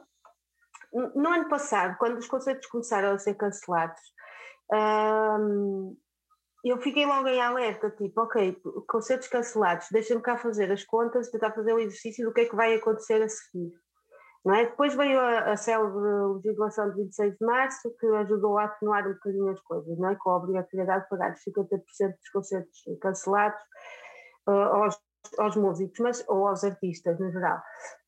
[0.94, 4.02] no ano passado, quando os concertos começaram a ser cancelados,
[4.74, 5.98] um,
[6.64, 8.56] eu fiquei logo em alerta, tipo, ok,
[8.88, 12.56] concertos cancelados, deixa-me cá fazer as contas, tentar fazer o exercício do que é que
[12.56, 13.72] vai acontecer a seguir.
[14.46, 14.66] Não é?
[14.66, 16.02] Depois veio a, a célebre
[16.36, 20.16] legislação de 26 de março, que ajudou a atenuar um bocadinho as coisas, não é?
[20.16, 23.62] com a obrigatoriedade de pagar 50% dos concertos cancelados
[24.48, 25.00] uh, aos,
[25.38, 27.62] aos músicos mas, ou aos artistas no geral.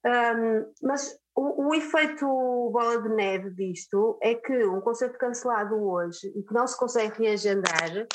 [0.05, 2.25] Um, mas o, o, efeito
[2.71, 7.23] bola de neve disto é que um concerto cancelado hoje e que não se consegue
[7.23, 8.07] reagendar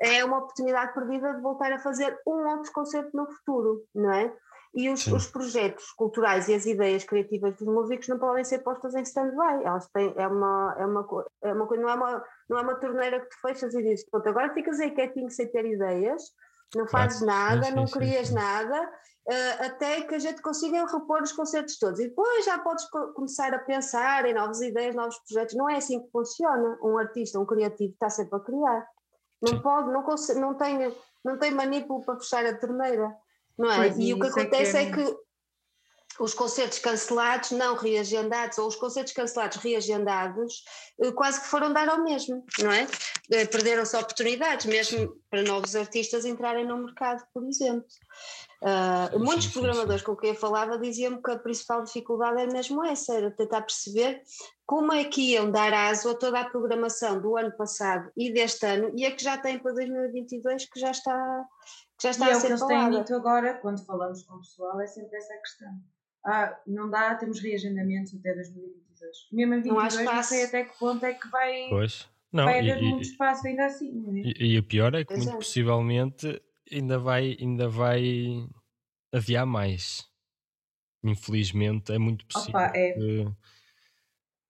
[0.00, 4.32] é uma oportunidade perdida de voltar a fazer um outro concerto no futuro, não é?
[4.72, 8.94] e os, os, projetos culturais e as ideias criativas dos músicos não podem ser postas
[8.94, 9.64] em stand-by.
[9.64, 12.74] Elas têm, é uma, é uma, é uma coisa, não é uma, não é uma
[12.76, 16.22] torneira que tu fechas e dizes, pronto, agora ficas aí quietinho sem ter ideias,
[16.74, 17.56] não fazes claro.
[17.56, 18.92] nada, sim, não sim, crias sim, nada,
[19.60, 22.00] até que a gente consiga repor os concertos todos.
[22.00, 25.54] E depois já podes co começar a pensar em novas ideias, novos projetos.
[25.54, 26.78] Não é assim que funciona.
[26.82, 28.86] Um artista, um criativo, está sempre a criar.
[29.42, 30.04] Não pode, não,
[30.40, 33.14] não, tem, não tem manipulo para fechar a torneira.
[33.56, 33.76] Não é?
[33.76, 35.18] Pois e o que acontece é que, é que
[36.20, 40.62] os concertos cancelados, não reagendados, ou os concertos cancelados reagendados,
[41.00, 42.86] eh, quase que foram dar ao mesmo, não é?
[43.32, 47.86] Eh, perderam-se oportunidades, mesmo para novos artistas entrarem no mercado, por exemplo.
[48.62, 53.14] Uh, muitos programadores com quem eu falava diziam-me que a principal dificuldade era mesmo essa,
[53.14, 54.22] era tentar perceber
[54.66, 58.66] como é que iam dar aso a toda a programação do ano passado e deste
[58.66, 61.44] ano e a que já tem para 2022 que já está,
[61.96, 64.22] que já está e a é ser o que eles têm dito agora, quando falamos
[64.24, 65.80] com o pessoal, é sempre essa a questão.
[66.24, 69.28] Ah, não dá, temos reagendamentos até 2022.
[69.32, 72.08] Mesmo em 2022 não, não sei até que ponto é que vai, pois.
[72.32, 74.20] Não, vai haver e, muito espaço ainda assim.
[74.20, 74.44] É?
[74.44, 78.46] E, e o pior é que muito possivelmente ainda vai, ainda vai
[79.12, 80.08] adiar mais.
[81.02, 82.92] Infelizmente é muito possível Opa, é.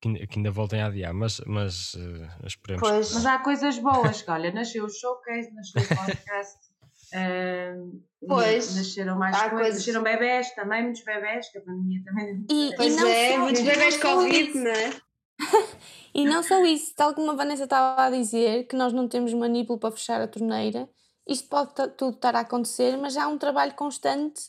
[0.00, 2.88] Que, que, ainda voltem a adiar, mas, mas uh, esperemos.
[2.88, 3.12] Pois.
[3.12, 6.69] Mas há coisas boas, que olha, nasceu o showcase, nasceu o podcast.
[7.12, 12.44] Uh, pois, nasceram mais coisas, coisas, nasceram bebés também, muitos bebés, que a pandemia também.
[12.50, 14.90] E, pois e é, muitos bebés Covid, não é?
[16.14, 19.32] e não só isso, tal como a Vanessa estava a dizer, que nós não temos
[19.34, 20.88] manipulo para fechar a torneira,
[21.26, 24.42] isto pode tudo estar a acontecer, mas há um trabalho constante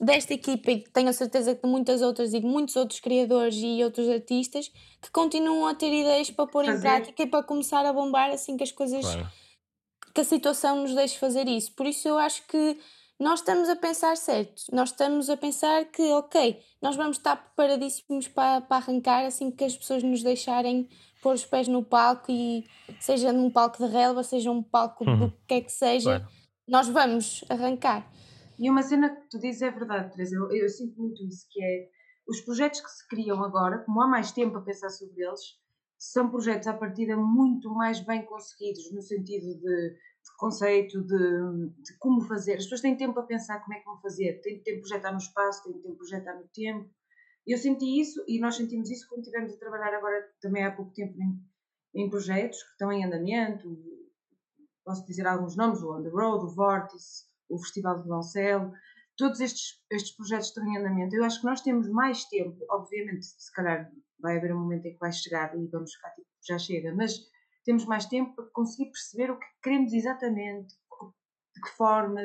[0.00, 3.56] desta equipa e tenho a certeza que de muitas outras e de muitos outros criadores
[3.56, 4.70] e outros artistas
[5.02, 6.78] que continuam a ter ideias para pôr fazer.
[6.78, 9.28] em prática e para começar a bombar assim que as coisas claro.
[10.18, 11.72] Que a situação nos deixe fazer isso.
[11.76, 12.76] Por isso eu acho que
[13.20, 18.26] nós estamos a pensar certo, nós estamos a pensar que ok, nós vamos estar preparadíssimos
[18.26, 20.88] para, para arrancar assim que as pessoas nos deixarem
[21.22, 22.66] pôr os pés no palco e
[22.98, 25.18] seja num palco de relva, seja um palco uhum.
[25.20, 26.28] do que é que seja, claro.
[26.66, 28.10] nós vamos arrancar.
[28.58, 31.62] E uma cena que tu dizes é verdade, Teresa, eu, eu, sinto muito isso, que
[31.62, 31.88] é
[32.28, 35.58] os projetos que se criam agora, como há mais tempo a pensar sobre eles,
[35.96, 41.98] são projetos à partida muito mais bem conseguidos, no sentido de, de conceito, de, de,
[41.98, 42.54] como fazer.
[42.54, 45.12] As pessoas têm tempo a pensar como é que vão fazer, têm tempo de projetar
[45.12, 46.90] no espaço, têm tempo de projetar no tempo.
[47.46, 50.92] Eu senti isso e nós sentimos isso quando estivemos a trabalhar agora também há pouco
[50.92, 53.68] tempo em, em projetos que estão em andamento.
[54.84, 58.72] Posso dizer alguns nomes: o On the Road, o Vortice, o Festival de Violoncelo,
[59.16, 61.14] todos estes, estes projetos estão em andamento.
[61.14, 64.92] Eu acho que nós temos mais tempo, obviamente, se calhar vai haver um momento em
[64.92, 67.18] que vai chegar e vamos ficar tipo, já chega, mas
[67.68, 70.74] temos mais tempo para conseguir perceber o que queremos exatamente,
[71.54, 72.18] de que forma,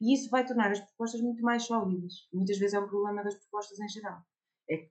[0.00, 2.26] e isso vai tornar as propostas muito mais sólidas.
[2.32, 4.20] Muitas vezes é um problema das propostas em geral.
[4.68, 4.90] É que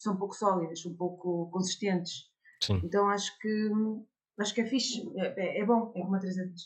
[0.00, 2.32] são pouco sólidas, são pouco consistentes.
[2.60, 2.80] Sim.
[2.82, 3.70] Então acho que
[4.40, 6.64] acho que é fixe, é, é, é bom, é como a Teresa diz,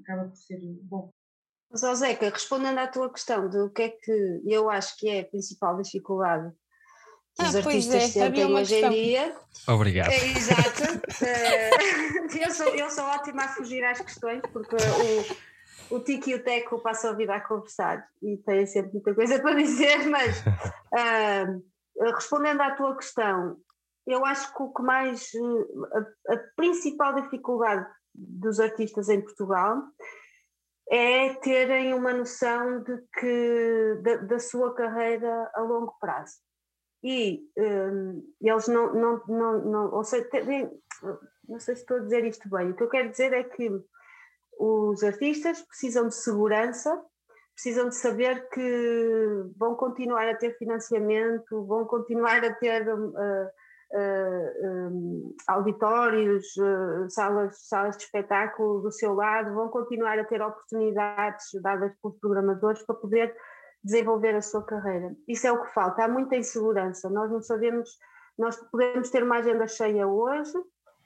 [0.00, 1.10] acaba por ser bom.
[1.68, 5.22] Mas, Zeca, respondendo à tua questão de o que é que eu acho que é
[5.22, 6.54] a principal dificuldade
[7.38, 9.36] que ah, os artistas é, sentem hoje em dia.
[9.68, 10.10] Obrigado.
[10.10, 10.98] É, exato.
[11.20, 14.76] Eh, eu, sou, eu sou ótima a fugir às questões, porque
[15.90, 19.14] o, o Tiki e o Teco passam a vida a conversar e têm sempre muita
[19.14, 23.56] coisa para dizer, mas uh, respondendo à tua questão,
[24.06, 25.30] eu acho que o que mais.
[25.92, 29.82] A, a principal dificuldade dos artistas em Portugal
[30.90, 36.36] é terem uma noção de que da, da sua carreira a longo prazo.
[37.02, 40.28] E um, eles não, não, não, não, ou seja,
[41.48, 43.70] não sei se estou a dizer isto bem, o que eu quero dizer é que
[44.58, 47.00] os artistas precisam de segurança,
[47.54, 53.48] precisam de saber que vão continuar a ter financiamento, vão continuar a ter uh,
[53.92, 60.42] uh, um, auditórios, uh, salas, salas de espetáculo do seu lado, vão continuar a ter
[60.42, 63.34] oportunidades dadas pelos programadores para poder
[63.88, 65.16] desenvolver a sua carreira.
[65.26, 67.90] Isso é o que falta, há muita insegurança, nós não sabemos,
[68.38, 70.52] nós podemos ter uma agenda cheia hoje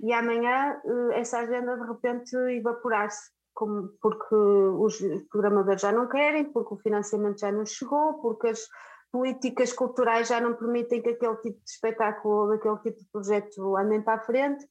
[0.00, 0.80] e amanhã
[1.12, 3.30] essa agenda de repente evaporar-se.
[3.54, 4.98] porque os
[5.30, 8.66] programadores já não querem, porque o financiamento já não chegou, porque as,
[9.12, 13.76] políticas culturais já não permitem que aquele tipo de espetáculo ou aquele tipo de projeto
[13.76, 14.66] andem para a frente.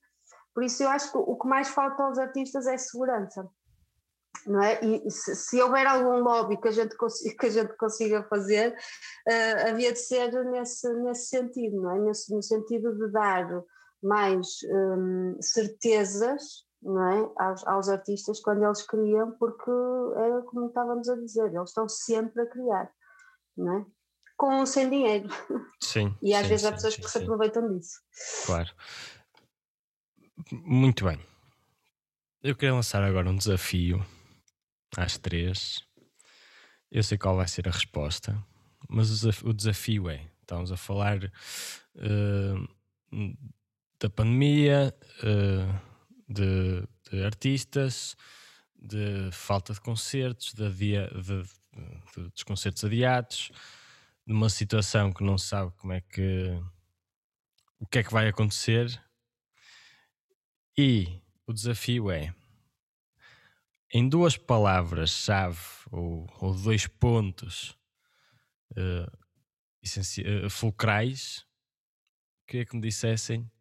[0.54, 3.48] Por isso, eu acho que o que mais falta aos artistas é segurança.
[4.48, 4.80] Não é?
[4.84, 8.72] E se, se houver algum lobby que a gente consiga, que a gente consiga fazer,
[8.72, 12.00] uh, havia de ser nesse, nesse sentido, não é?
[12.00, 13.48] Nesse, no sentido de dar
[14.02, 17.32] mais um, certezas não é?
[17.38, 22.42] aos, aos artistas quando eles criam, porque é como estávamos a dizer, eles estão sempre
[22.42, 22.92] a criar
[23.58, 23.86] não é?
[24.38, 25.30] Com ou sem dinheiro.
[25.82, 26.16] Sim.
[26.22, 27.24] E às sim, vezes há pessoas sim, que se sim.
[27.24, 28.02] aproveitam disso.
[28.46, 28.70] Claro.
[30.52, 31.20] Muito bem.
[32.42, 34.04] Eu queria lançar agora um desafio
[34.98, 35.84] às três.
[36.92, 38.38] Eu sei qual vai ser a resposta,
[38.90, 41.24] mas o desaf- o desafio é: estamos a falar
[41.96, 42.54] eh,
[44.00, 45.80] da pandemia, eh,
[46.28, 48.16] de, de artistas,
[48.76, 51.44] de falta de concertos, de adia- de-
[52.16, 53.52] de- dos concertos adiados,
[54.26, 56.60] de uma situação que não sabe como é que
[57.80, 59.02] o que é que vai acontecer.
[60.78, 62.34] E o desafio é,
[63.94, 65.60] em duas palavras-chave
[65.92, 67.78] ou, ou dois pontos
[69.82, 71.46] essenci- eh, fulcrais,
[72.48, 73.52] queria que me dissessem o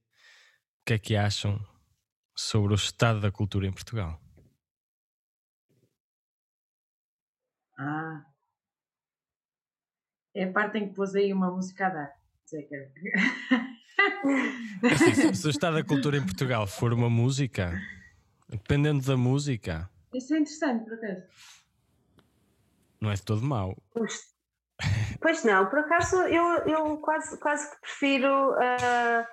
[0.86, 1.58] que é que acham
[2.36, 4.20] sobre o estado da cultura em Portugal.
[7.78, 8.24] Ah.
[10.34, 12.20] É a parte em que pôs aí uma música a dar.
[14.92, 17.80] Assim, se o estado da cultura em Portugal for uma música,
[18.48, 21.22] dependendo da música, Isso é interessante, por acaso.
[23.00, 23.76] não é de todo mau.
[23.92, 24.30] Pois-
[25.20, 29.28] Pois não, por acaso eu, eu quase, quase que prefiro ah,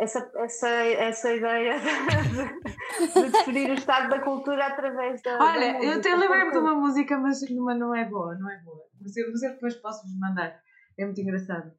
[0.00, 5.36] essa, essa, essa ideia de, de definir o estado da cultura através da.
[5.36, 8.50] da Olha, eu música, até lembrei-me de uma música, mas, mas não é boa, não
[8.50, 8.86] é boa.
[9.00, 10.58] Mas eu, mas eu depois posso-vos mandar.
[10.98, 11.70] É muito engraçado.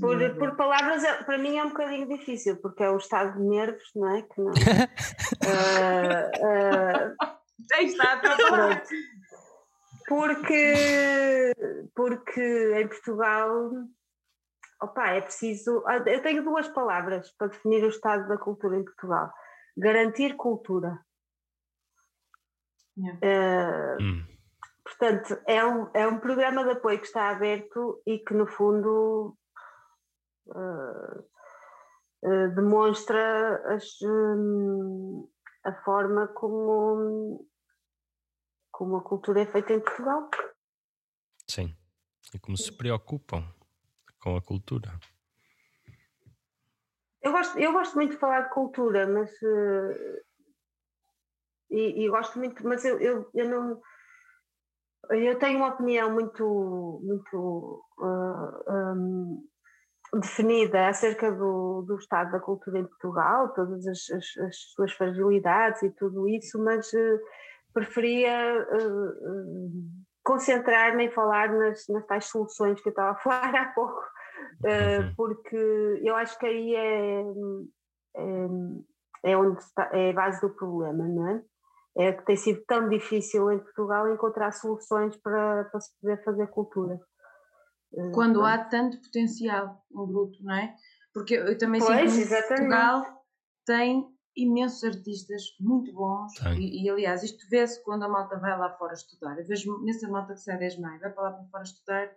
[0.00, 3.44] Por, por palavras, é- para mim é um bocadinho difícil, porque é o estado de
[3.44, 4.22] nervos, não é?
[4.22, 4.52] Que não.
[7.74, 8.18] Aí está a.
[8.18, 8.88] Pronto.
[10.08, 11.52] Porque,
[11.94, 13.70] porque em Portugal,
[14.80, 15.84] opa, é preciso.
[15.86, 19.30] ah, Eu tenho duas palavras para definir o estado da cultura em Portugal:
[19.76, 20.98] garantir cultura.
[22.96, 23.18] Yeah.
[23.22, 24.24] Eh, Hum,
[24.82, 29.36] portanto, é um, é um programa de apoio que está aberto e que, no fundo,
[30.54, 31.24] eh,
[32.24, 35.28] eh, demonstra as, hum,
[35.64, 37.46] a forma como,
[38.70, 40.30] como a cultura é feita em Portugal.
[41.48, 41.76] sim.
[42.34, 43.42] E como se preocupam
[44.20, 44.90] com a cultura.
[47.22, 49.30] Eu gosto, eu gosto muito de falar de cultura, mas.
[49.42, 50.22] eh,
[51.70, 53.80] e, e gosto muito, mas eu, eu, eu não.
[55.10, 59.46] Eu tenho uma opinião muito, muito ah, hum,
[60.14, 65.82] definida acerca do, do estado da cultura em Portugal, todas as, as- as suas fragilidades
[65.82, 67.20] e tudo isso, mas eh,
[67.74, 69.70] preferia eh, eh,
[70.24, 74.00] concentrar-me em falar nas, nas tais soluções que eu estava a falar há pouco.
[74.64, 75.14] Uh, Uhum.
[75.16, 77.22] porque eu acho que aí é,
[78.16, 81.42] é, é onde está, é a base do problema, não é?
[81.96, 86.46] É que tem sido tão difícil em Portugal encontrar soluções para, para se poder fazer
[86.48, 86.98] cultura.
[87.92, 90.74] Uh, Quando há tanto potencial no bruto, não é?
[91.12, 92.42] Porque eu eu também Pois, sinto que.
[92.42, 93.24] Portugal
[93.64, 98.70] tem imensos artistas muito bons e, e, aliás isto vê-se quando a malta vai lá
[98.70, 99.36] fora estudar.
[99.38, 102.10] Eu vejo nessa malta que sai 10 maio, vai para lá para fora estudar,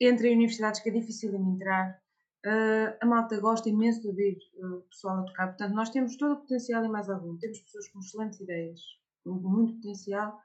[0.00, 2.00] entra em universidades que é difícil de entrar,
[2.44, 6.16] ah, a malta gosta imenso de ouvir ah, o pessoal a tocar, portanto nós temos
[6.16, 8.80] todo o potencial e mais algum, temos pessoas com excelentes ideias,
[9.24, 10.40] com muito potencial,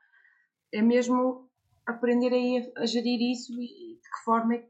[0.71, 1.47] é mesmo
[1.87, 4.69] aprender aí a, a gerir isso e de que forma é que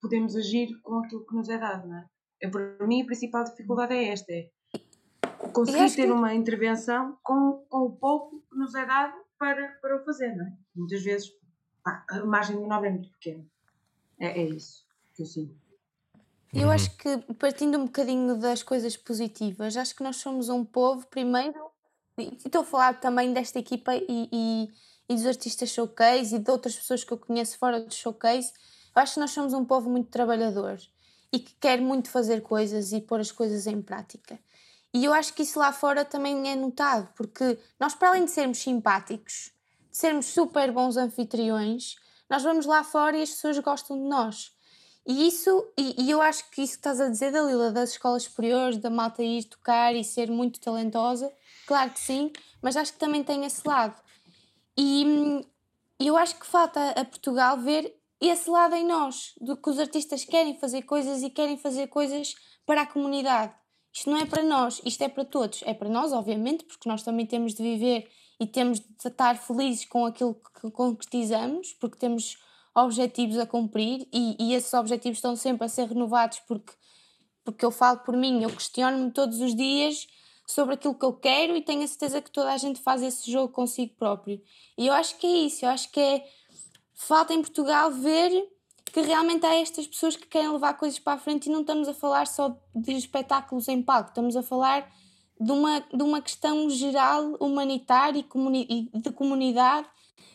[0.00, 2.06] podemos agir com aquilo que nos é dado, não é?
[2.40, 4.50] Eu, para mim, a principal dificuldade é esta: é
[5.52, 9.96] conseguir ter que- uma intervenção com, com o pouco que nos é dado para, para
[10.00, 10.52] o fazer, não é?
[10.74, 11.32] Muitas vezes
[11.82, 13.44] pá, a margem de manobra é muito pequena.
[14.18, 15.54] É, é isso que eu sinto.
[16.52, 21.04] Eu acho que, partindo um bocadinho das coisas positivas, acho que nós somos um povo,
[21.08, 21.58] primeiro,
[22.16, 24.68] e estou a falar também desta equipa e, e,
[25.08, 28.52] e dos artistas showcase e de outras pessoas que eu conheço fora do showcase,
[28.94, 30.78] eu acho que nós somos um povo muito trabalhador
[31.32, 34.38] e que quer muito fazer coisas e pôr as coisas em prática.
[34.92, 38.30] E eu acho que isso lá fora também é notado, porque nós, para além de
[38.30, 39.50] sermos simpáticos,
[39.90, 41.96] de sermos super bons anfitriões,
[42.30, 44.52] nós vamos lá fora e as pessoas gostam de nós.
[45.06, 48.22] E isso, e, e eu acho que isso que estás a dizer, Dalila, das escolas
[48.22, 51.30] superiores, da malta ir tocar e ser muito talentosa,
[51.66, 54.00] claro que sim, mas acho que também tem esse lado.
[54.76, 55.44] E
[56.00, 60.24] eu acho que falta a Portugal ver esse lado em nós, do que os artistas
[60.24, 62.34] querem fazer coisas e querem fazer coisas
[62.64, 63.52] para a comunidade.
[63.92, 65.62] Isto não é para nós, isto é para todos.
[65.64, 69.84] É para nós, obviamente, porque nós também temos de viver e temos de estar felizes
[69.84, 72.36] com aquilo que concretizamos, porque temos
[72.74, 76.72] objetivos a cumprir e, e esses objetivos estão sempre a ser renovados porque,
[77.44, 80.08] porque eu falo por mim, eu questiono-me todos os dias
[80.46, 83.30] sobre aquilo que eu quero e tenho a certeza que toda a gente faz esse
[83.30, 84.40] jogo consigo próprio.
[84.76, 86.24] E eu acho que é isso, eu acho que é
[86.94, 88.30] falta em Portugal ver
[88.92, 91.88] que realmente há estas pessoas que querem levar coisas para a frente e não estamos
[91.88, 94.88] a falar só de espetáculos em palco, estamos a falar
[95.40, 99.88] de uma, de uma questão geral, humanitária e, comuni de comunidade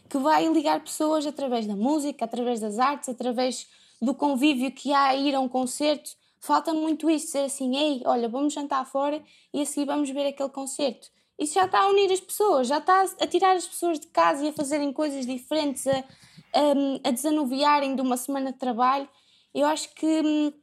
[0.10, 3.68] que vai ligar pessoas através da música, através das artes, através
[4.02, 6.12] do convívio que há a ir a um concerto.
[6.40, 9.22] Falta muito isso, dizer assim, ei, olha, vamos jantar fora
[9.54, 11.10] e assim vamos ver aquele concerto.
[11.38, 14.44] Isso já está a unir as pessoas, já está a tirar as pessoas de casa
[14.44, 19.08] e a fazerem coisas diferentes, a, a, a desanuviarem de uma semana de trabalho.
[19.54, 20.54] Eu acho que hum,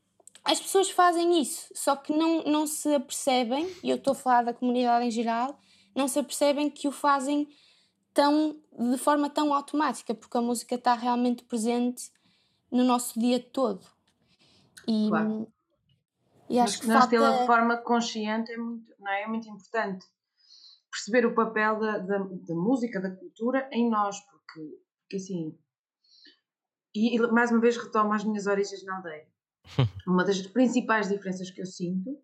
[0.45, 4.45] as pessoas fazem isso, só que não, não se apercebem, e eu estou a falar
[4.45, 5.59] da comunidade em geral,
[5.95, 7.49] não se apercebem que o fazem
[8.15, 12.11] tão, de forma tão automática, porque a música está realmente presente
[12.71, 13.85] no nosso dia todo.
[14.87, 15.53] E, Claro.
[16.49, 17.11] E acho Mas que nós falta...
[17.11, 19.23] tê-la de forma consciente é muito, não é?
[19.23, 20.05] é muito importante.
[20.91, 24.61] Perceber o papel da, da, da música, da cultura em nós, porque,
[25.03, 25.59] porque assim.
[26.95, 29.27] E, e mais uma vez retomo as minhas origens na aldeia.
[30.07, 32.17] Uma das principais diferenças que eu sinto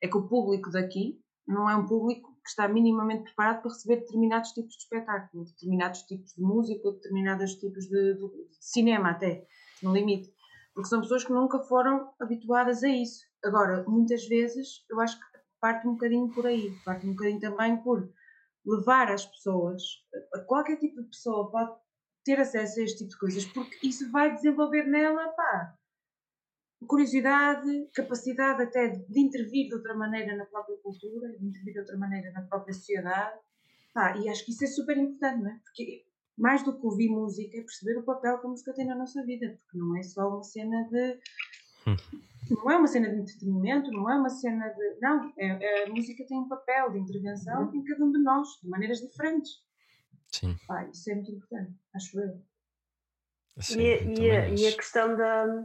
[0.00, 3.96] é que o público daqui não é um público que está minimamente preparado para receber
[3.96, 9.46] determinados tipos de espetáculo, determinados tipos de música, determinados tipos de- de cinema até,
[9.82, 10.32] no limite.
[10.72, 13.24] Porque são pessoas que nunca foram habituadas a isso.
[13.46, 17.76] Agora, muitas vezes, eu acho que parte um bocadinho por aí, parte um bocadinho também
[17.82, 18.08] por
[18.64, 19.82] levar as pessoas,
[20.34, 21.72] a qualquer tipo de pessoa pode
[22.24, 25.76] ter acesso a este tipo de coisas, porque isso vai desenvolver nela, pá,
[26.86, 31.80] curiosidade, capacidade até de, de intervir de outra maneira na própria cultura, de intervir de
[31.80, 33.38] outra maneira na própria sociedade.
[33.94, 35.60] Pá, e acho que isso é super importante, não é?
[35.64, 36.04] Porque
[36.36, 39.24] mais do que ouvir música é perceber o papel que a música tem na nossa
[39.24, 41.18] vida, porque não é só uma cena de.
[42.50, 44.98] Não é uma cena de entretenimento, não é uma cena de.
[45.00, 48.68] Não, é, a música tem um papel de intervenção em cada um de nós, de
[48.68, 49.50] maneiras diferentes.
[50.28, 50.56] Sim.
[50.66, 52.40] Pá, isso é muito importante, acho eu.
[53.60, 55.64] Sim, e, e, a, e a questão da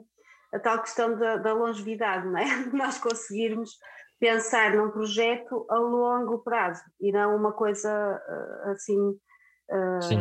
[0.53, 2.43] a tal questão da, da longevidade, não é?
[2.69, 3.77] De nós conseguirmos
[4.19, 9.17] pensar num projeto a longo prazo e não uma coisa ah, assim
[9.71, 10.17] ah, Sim.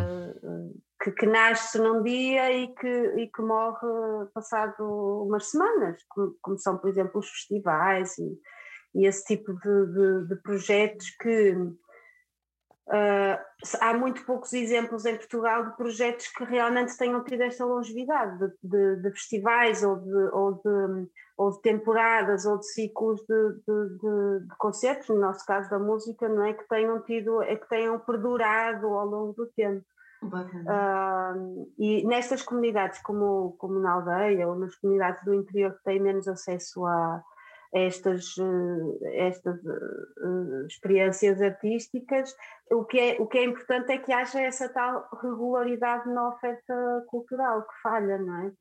[1.03, 3.87] Que, que nasce num dia e que, e que morre
[4.35, 8.39] passado umas semanas, como, como são, por exemplo, os festivais e,
[8.95, 11.57] e esse tipo de, de- de projetos que
[12.91, 13.41] ah,
[13.81, 18.97] há muito poucos exemplos em Portugal de projetos que realmente tenham tido esta longevidade de,
[18.97, 20.61] de- festivais ou de, ou,
[21.39, 26.53] ou de temporadas ou de ciclos de concertos, no nosso caso da música, não é
[26.53, 29.85] que tenham tido, é que tenham perdurado ao longo do tempo.
[30.69, 31.35] Ah,
[31.79, 36.29] e nestas comunidades, como, como na aldeia ou nas comunidades do interior que têm menos
[36.29, 37.23] acesso a
[37.73, 42.35] estas, eh, estas eh, experiências artísticas,
[42.71, 47.05] o que, é, o que é importante é que haja essa tal regularidade na oferta
[47.07, 48.53] cultural que falha, não é?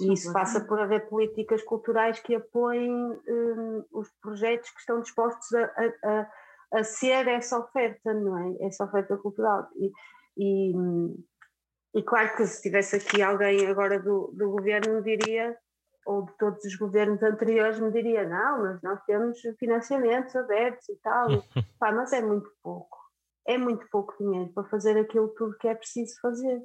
[0.00, 5.52] E isso passa por haver políticas culturais que apoiem eh, os projetos que estão dispostos
[5.54, 6.30] a, a- a-
[6.78, 8.66] a ser essa oferta, não é?
[8.66, 9.68] Essa oferta cultural.
[9.76, 9.90] E,
[10.36, 10.72] e,
[11.94, 15.56] e claro que se tivesse aqui alguém agora do, do governo me diria,
[16.04, 20.96] ou de todos os governos anteriores me diria, não, mas nós temos financiamentos abertos e
[20.96, 21.28] tal.
[21.78, 22.98] Pá, mas é muito pouco.
[23.46, 26.62] É muito pouco dinheiro para fazer aquilo tudo que é preciso fazer.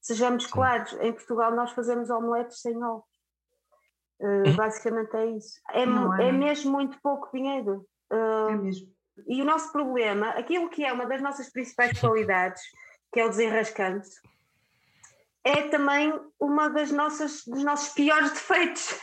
[0.00, 3.04] Sejamos claros, em Portugal nós fazemos omeletes sem ovos.
[4.20, 5.60] Uh, basicamente é isso.
[5.70, 6.38] É, Não é, é não.
[6.38, 7.86] mesmo muito pouco dinheiro.
[8.12, 8.86] Uh, É mesmo.
[9.26, 12.62] e o nosso problema, aquilo que é uma das nossas principais qualidades,
[13.14, 14.10] que é o desenrascante,
[15.44, 19.00] é também uma das nossas dos nossos piores defeitos.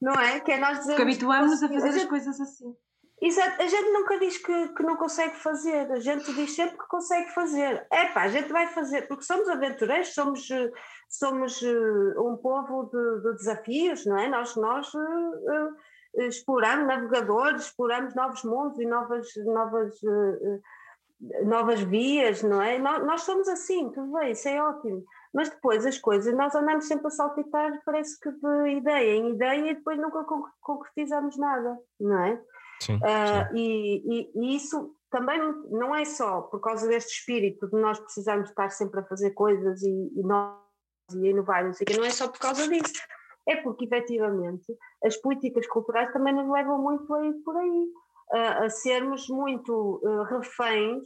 [0.00, 0.38] não é?
[0.40, 2.76] Que é nós dizermos Porque habituámos-nos a fazer as gente- coisas assim.
[3.20, 6.88] Exato, a gente nunca diz que, que não consegue fazer, a gente diz sempre que
[6.88, 7.86] consegue fazer.
[7.90, 10.48] É pá, a gente vai fazer, porque somos aventureiros, somos,
[11.08, 14.26] somos eh, um povo de, de desafios, não é?
[14.28, 19.94] Nós, nós eh, eh, exploramos navegadores, exploramos novos mundos e novas, novas,
[21.44, 22.78] novas vias, não é?
[22.78, 25.04] Nós, nós somos assim, tudo bem, isso é ótimo.
[25.32, 29.70] Mas depois as coisas, nós andamos sempre a saltitar, parece que de ideia em ideia
[29.70, 32.40] e depois nunca con- concretizamos nada, não é?
[32.80, 33.56] Sim, Ah, sim.
[33.56, 35.38] e, e- e isso também
[35.70, 39.82] não é só por causa deste espírito de nós precisarmos estar sempre a fazer coisas
[39.82, 40.60] e, e nós
[41.14, 42.94] e inovar, não sei o não é só por causa disso.
[43.46, 44.64] É porque, efetivamente,
[45.04, 47.86] as políticas culturais também nos levam muito a ir por aí,
[48.32, 51.02] a, a sermos muito ah, reféns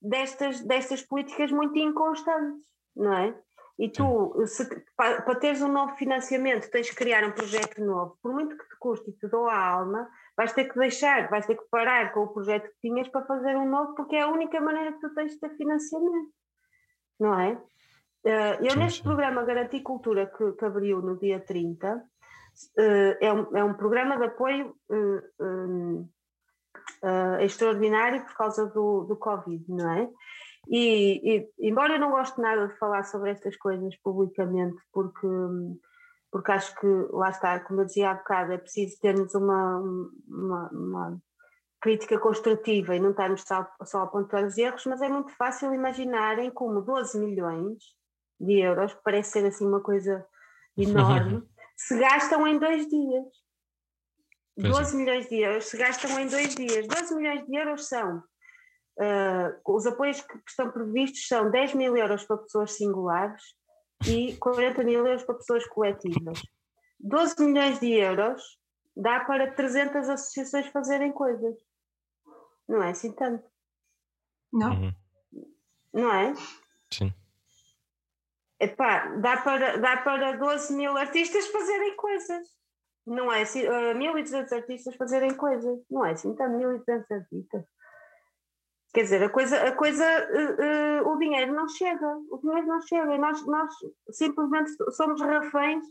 [0.00, 3.38] destas, destas políticas muito inconstantes, não é?
[3.78, 4.64] E tu, se,
[4.96, 8.68] para, para teres um novo financiamento, tens que criar um projeto novo, por muito que
[8.68, 12.12] te custe e te dou a alma, vais ter que deixar, vais ter que parar
[12.14, 15.00] com o projeto que tinhas para fazer um novo, porque é a única maneira que
[15.00, 16.30] tu tens de ter financiamento,
[17.20, 17.52] não é?
[18.24, 22.02] Uh, eu, neste programa Garantir Cultura, que, que abriu no dia 30, uh,
[23.20, 24.74] é, um, é um programa de apoio
[27.02, 30.08] uh, extraordinário por causa do, do Covid, não é?
[30.68, 35.28] E, e, embora eu não goste nada de falar sobre estas coisas publicamente, porque,
[36.30, 39.78] porque acho que, lá está, como eu dizia há bocado, é preciso termos uma,
[40.28, 41.18] uma, uma
[41.80, 45.72] crítica construtiva e não estarmos só, só a apontar os erros, mas é muito fácil
[45.72, 47.78] imaginarem como 12 milhões
[48.40, 50.26] de euros, que parece ser assim uma coisa
[50.76, 51.42] enorme,
[51.76, 53.45] se gastam em dois dias.
[54.56, 54.70] Pois é.
[54.70, 56.86] 12 milhões de euros se gastam em dois dias.
[56.86, 58.18] 12 milhões de euros são.
[58.98, 63.42] uh, os apoios que, que estão previstos são 10 mil euros para pessoas singulares
[64.06, 66.42] e 40 mil euros para pessoas coletivas.
[66.98, 68.58] 12 milhões de euros
[68.96, 71.54] dá para 300 associações fazerem coisas.
[72.68, 73.44] Não é assim tanto,
[74.52, 74.72] Não?
[74.72, 74.94] Uhum.
[75.92, 76.34] não é?
[76.90, 77.12] Sim.
[78.58, 82.48] Epá, dá para, dá para 12 mil artistas fazerem coisas.
[83.06, 85.78] Não é assim, uh, 1.200 artistas fazerem coisas.
[85.90, 87.64] Não é assim, tanto 1.200 artistas.
[88.92, 92.16] Quer dizer, a coisa, a coisa uh, uh, o dinheiro não chega.
[92.30, 93.14] O dinheiro não chega.
[93.14, 93.72] E nós, nós
[94.10, 95.84] simplesmente somos reféns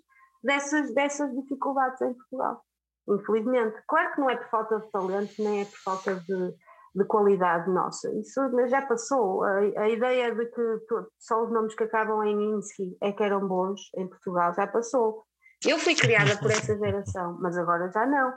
[0.44, 2.62] dessas, dessas dificuldades em Portugal.
[3.08, 3.82] Infelizmente.
[3.88, 6.56] Claro que não é por falta de talento, nem é por falta de,
[6.96, 8.12] de qualidade nossa.
[8.20, 9.44] Isso já passou.
[9.44, 10.62] A, a ideia de que
[11.20, 15.25] só os nomes que acabam em Insky é que eram bons em Portugal já passou.
[15.66, 18.34] Eu fui criada por essa geração, mas agora já não.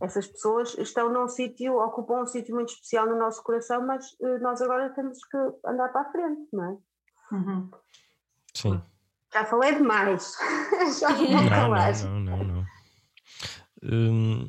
[0.00, 4.38] Essas pessoas estão num sítio, ocupam um sítio muito especial no nosso coração, mas eh,
[4.38, 7.34] nós agora temos que andar para a frente, não é?
[7.34, 7.70] Uhum.
[8.54, 8.82] Sim.
[9.32, 10.36] Já falei demais.
[11.00, 11.92] já vou Não, calar.
[12.04, 12.66] não, não, não, não.
[13.82, 14.48] Hum,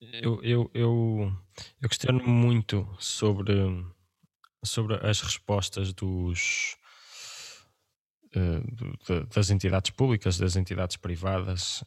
[0.00, 1.32] eu, eu, eu,
[1.82, 3.54] eu questiono muito sobre,
[4.64, 6.76] sobre as respostas dos,
[9.34, 11.84] das entidades públicas, das entidades privadas,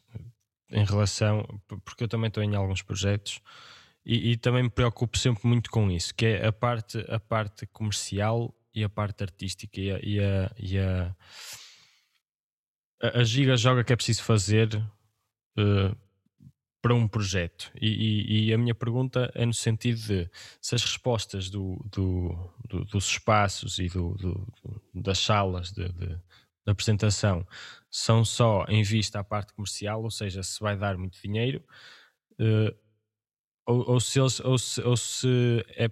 [0.70, 1.46] em relação,
[1.84, 3.40] porque eu também estou em alguns projetos
[4.04, 7.66] e, e também me preocupo sempre muito com isso, que é a parte, a parte
[7.66, 11.16] comercial e a parte artística e a, e a, e a,
[13.20, 14.74] a- giga joga que é preciso fazer
[15.56, 15.94] eh,
[16.82, 17.70] para um projeto.
[17.80, 20.30] E, e- e a minha pergunta é no sentido de
[20.60, 24.52] se as respostas do, do- do- dos espaços e do- do-
[24.94, 26.18] das salas de, de-
[26.66, 27.46] de apresentação
[27.90, 31.64] são só em vista à parte comercial, ou seja, se vai dar muito dinheiro,
[32.40, 32.74] eh,
[33.66, 35.90] ou, ou se eles- ou se- ou se é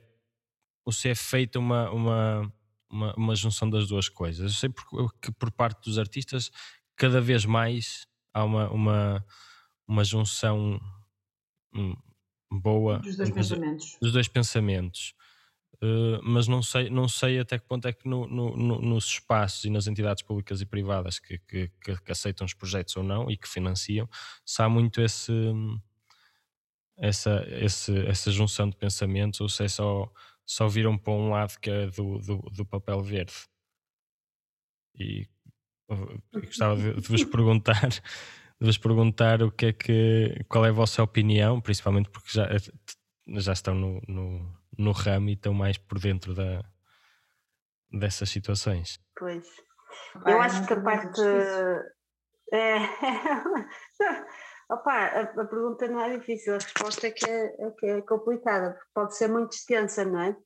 [0.86, 2.52] ou se é feita uma, uma,
[2.90, 4.40] uma, uma junção das duas coisas.
[4.52, 6.50] Eu sei por- que por parte dos artistas
[6.96, 9.24] cada vez mais há uma, uma,
[9.88, 10.80] uma junção
[11.74, 11.94] hum,
[12.50, 13.98] boa Dos dois pensamentos.
[14.00, 15.14] dos dois pensamentos.
[15.80, 19.04] Uh, mas não sei, não sei até que ponto é que no- no- no- nos
[19.06, 23.28] espaços e nas entidades públicas e privadas que, que- que- aceitam os projetos ou não
[23.30, 24.08] e que financiam,
[24.46, 25.32] se há muito esse,
[26.96, 30.10] essa, esse- essa junção de pensamentos ou se é só,
[30.46, 33.32] só viram para um lado que é do, do, do papel verde.
[34.98, 35.26] E
[35.88, 40.68] eu gostava de, de vos perguntar de vos perguntar o que é que qual é
[40.68, 42.48] a vossa opinião, principalmente porque já,
[43.40, 44.00] já estão no,
[44.78, 46.62] no, ramo e estão mais por dentro da,
[47.90, 48.98] dessas situações.
[49.16, 49.46] Pois.
[50.24, 51.20] Pá, Eu é acho que a parte.
[51.20, 51.92] difícil.
[52.54, 52.76] É...
[54.70, 58.02] Opa, a, a pergunta não é difícil, a resposta é que é, é que é
[58.02, 60.36] complicada, porque pode ser muito extensa, não é?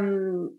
[0.00, 0.58] Hum,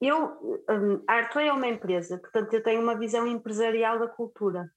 [0.00, 4.70] eu, hum, a Artway é uma empresa, portanto, eu tenho uma visão empresarial da cultura.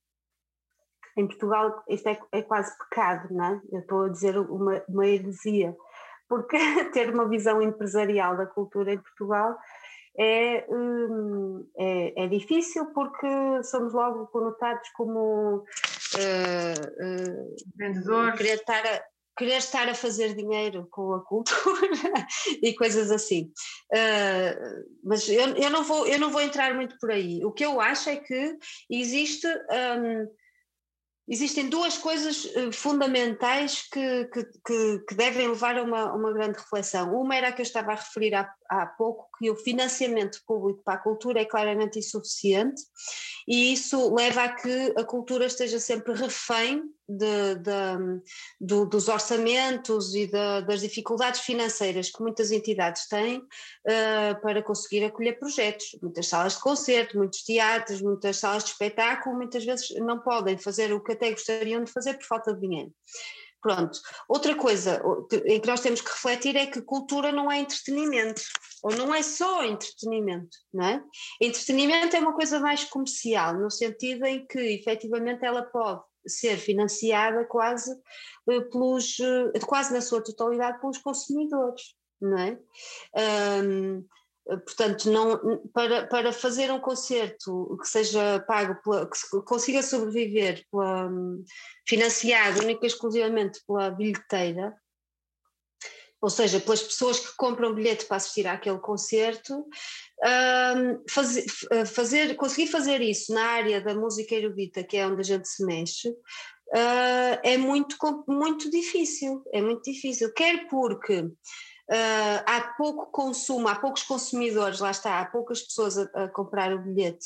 [1.17, 3.61] Em Portugal, isto é, é quase pecado, não é?
[3.71, 5.75] Eu estou a dizer uma, uma heresia,
[6.31, 6.55] porque
[6.93, 9.57] ter uma visão empresarial da cultura em Portugal
[10.17, 13.27] é, hum, é, é difícil porque
[13.63, 15.65] somos logo conotados como
[16.17, 16.73] eh,
[17.75, 18.37] Vendedores.
[18.37, 19.03] querer, estar a,
[19.37, 21.89] querer estar a fazer dinheiro com a cultura
[22.63, 23.51] e coisas assim.
[23.93, 24.57] Eh,
[25.03, 27.43] mas eu, eu, não vou, eu não vou entrar muito por aí.
[27.43, 28.57] O que eu acho é que
[28.89, 29.47] existe.
[29.47, 30.27] hum,
[31.31, 36.59] Existem duas coisas eh, fundamentais que, que, que, que devem levar a uma, uma grande
[36.59, 37.15] reflexão.
[37.15, 40.81] Uma era a que eu estava a referir há, há pouco, que o financiamento público
[40.83, 42.81] para a cultura é claramente insuficiente
[43.47, 46.83] e isso leva a que a cultura esteja sempre refém
[47.17, 48.21] de, de,
[48.59, 55.03] do, dos orçamentos e de, das dificuldades financeiras que muitas entidades têm uh, para conseguir
[55.03, 55.97] acolher projetos.
[56.01, 60.93] Muitas salas de concerto, muitos teatros, muitas salas de espetáculo, muitas vezes não podem fazer
[60.93, 62.93] o que até gostariam de fazer por falta de dinheiro.
[63.61, 63.99] Pronto.
[64.27, 65.01] Outra coisa
[65.45, 68.41] em que nós temos que refletir é que cultura não é entretenimento.
[68.81, 71.03] ou não é só entretenimento, não é?
[71.39, 77.45] Entretenimento é uma coisa mais comercial, no sentido em que efetivamente ela pode ser financiada
[77.45, 77.91] quase
[78.49, 82.59] eh, pelos, eh, quase na sua totalidade pelos consumidores, não é?
[83.63, 84.05] Um,
[84.45, 91.09] portanto, não, para, para fazer um concerto que seja pago, pela, que consiga sobreviver, pela,
[91.87, 94.75] financiado única e exclusivamente pela bilheteira,
[96.21, 99.65] ou seja, pelas pessoas que compram bilhete para assistir àquele concerto,
[100.23, 101.45] um, fazer,
[101.87, 105.65] fazer, conseguir fazer isso na área da música erudita, que é onde a gente se
[105.65, 107.97] mexe, uh, é muito,
[108.27, 111.27] muito difícil, é muito difícil, quer porque
[111.89, 116.73] Uh, há pouco consumo, há poucos consumidores, lá está, há poucas pessoas a, a comprar
[116.73, 117.25] o bilhete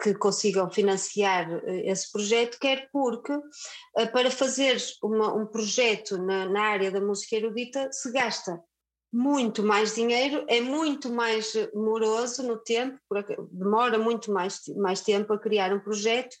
[0.00, 3.32] que consigam financiar uh, esse projeto, quer porque
[4.12, 8.60] para fazer uma, um projeto na, na, área da música erudita se gasta
[9.12, 12.98] muito mais dinheiro, é muito mais moroso no tempo,
[13.52, 16.34] demora muito mais, mais tempo a criar um projeto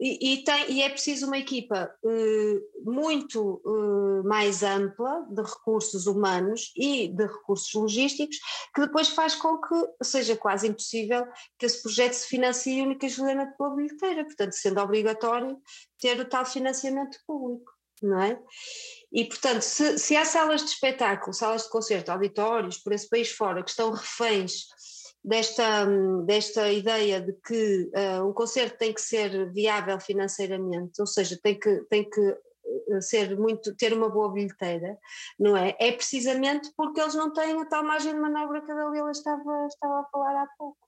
[0.00, 6.06] e, e, tem, e é preciso uma equipa uh, muito uh, mais ampla de recursos
[6.06, 8.36] humanos e de recursos logísticos,
[8.74, 9.74] que depois faz com que
[10.04, 11.26] seja quase impossível
[11.58, 15.58] que esse projeto se financie única e exclusivamente pela bilheteira, portanto, sendo obrigatório
[15.98, 18.40] ter o tal financiamento público, não é?
[19.10, 23.30] E, portanto, se, se há salas de espetáculo, salas de concerto, auditórios por esse país
[23.32, 24.66] fora que estão reféns
[25.24, 25.86] desta,
[26.24, 31.58] desta ideia de que uh, um concerto tem que ser viável financeiramente, ou seja, tem
[31.58, 32.36] que, tem que
[32.90, 34.98] eh, ser muito, ter uma boa bilheteira,
[35.38, 35.76] não é?
[35.78, 39.66] É precisamente porque eles não têm a tal margem de manobra que a Dalila estava,
[39.66, 40.78] estava a falar há pouco.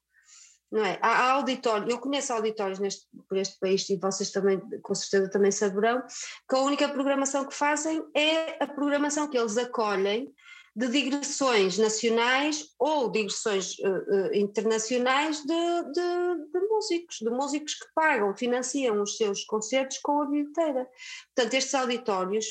[0.70, 0.99] Não é?
[1.03, 5.51] Há, auditórios, eu conheço auditórios neste, por este país e vocês também, com certeza, também
[5.51, 6.01] saberão,
[6.49, 10.33] que a única programação que fazem é a programação que eles acolhem
[10.75, 18.37] de digressões nacionais ou digressões uh, internacionais de, de, de, músicos, de músicos que pagam,
[18.37, 20.89] financiam os seus concertos com a bilheteira.
[21.35, 22.47] Portanto, estes auditórios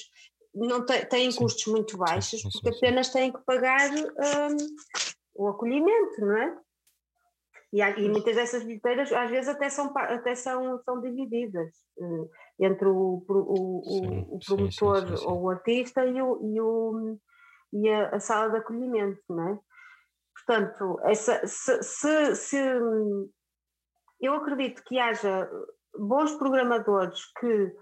[0.53, 1.37] não te, têm sim.
[1.37, 4.57] custos muito baixos, sim, sim, porque apenas têm que pagar um,
[5.35, 6.57] o acolhimento, não é?
[7.71, 12.29] E, há, e, muitas dessas bilheteiras às vezes até são, até são, são divididas uh,
[12.59, 17.19] entre o, o, o, o promotor ou o artista e o, e o,
[17.73, 19.59] e a, a sala de acolhimento, não é?
[20.35, 22.57] Portanto, essa, se, se, se,
[24.21, 25.49] eu acredito que haja
[25.97, 27.75] bons programadores que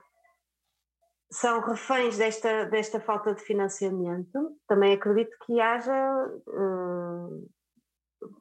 [1.32, 7.50] são reféns desta, desta falta de financiamento, também acredito que haja uh,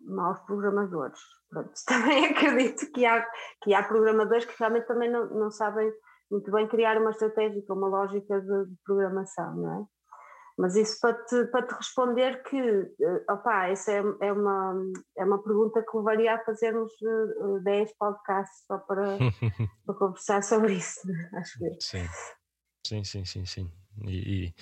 [0.03, 1.21] maus programadores.
[1.49, 3.27] Pronto, também acredito que há,
[3.63, 5.93] que há programadores que realmente também não, não sabem
[6.31, 9.96] muito bem criar uma estratégia, uma lógica de, de programação, não é?
[10.59, 14.75] Mas isso para te, para te responder que, eh, opá, essa é, é, uma,
[15.19, 16.93] é uma pergunta que levaria a fazermos
[17.63, 19.19] 10 eh, podcasts só para,
[19.85, 21.01] para conversar sobre isso,
[21.37, 21.77] acho que.
[21.81, 22.09] Sim,
[22.87, 23.73] sim, sim, sim, sim.
[24.07, 24.55] E, e,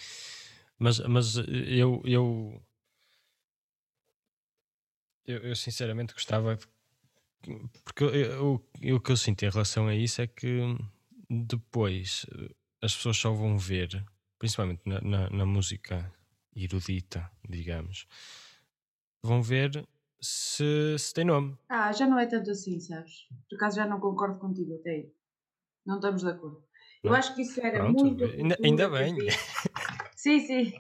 [0.79, 2.61] mas, mas eu, eu,
[5.25, 6.59] eu, eu sinceramente gostava,
[7.85, 8.11] porque eu,
[8.83, 10.61] eu, o que eu sinto em relação a isso é que
[11.31, 12.51] depois eh,
[12.83, 14.05] as pessoas só vão ver
[14.45, 16.13] principalmente na, na, na música
[16.55, 18.07] erudita, digamos,
[19.23, 19.89] vão ver
[20.21, 21.57] se, se, tem nome.
[21.67, 23.27] Ah, já não é tanto assim, sabes?
[23.49, 25.13] Por acaso já não concordo contigo até aí.
[25.87, 26.63] Não estamos de acordo.
[27.03, 27.17] Eu não.
[27.17, 28.25] acho que isso era Pronto, muito.
[28.25, 29.17] Ainda, ainda bem.
[30.15, 30.73] Sim, sim.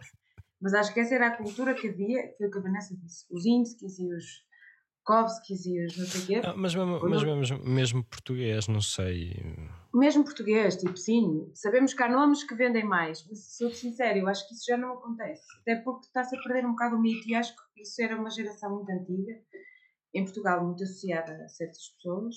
[0.60, 3.26] Mas acho que essa era a cultura que havia, foi o que a Vanessa disse.
[3.30, 4.24] Os Inskis e os
[5.04, 6.40] Kovskis e os não sei o quê.
[6.44, 9.34] Ah, mas mesmo, mas mesmo, mesmo português, não sei.
[9.94, 14.28] Mesmo português, tipo, sim, sabemos que há nomes que vendem mais, mas sou sincero, eu
[14.28, 15.46] acho que isso já não acontece.
[15.60, 18.28] Até porque está-se a perder um bocado o mito e acho que isso era uma
[18.28, 19.40] geração muito antiga,
[20.12, 22.34] em Portugal, muito associada a certas pessoas.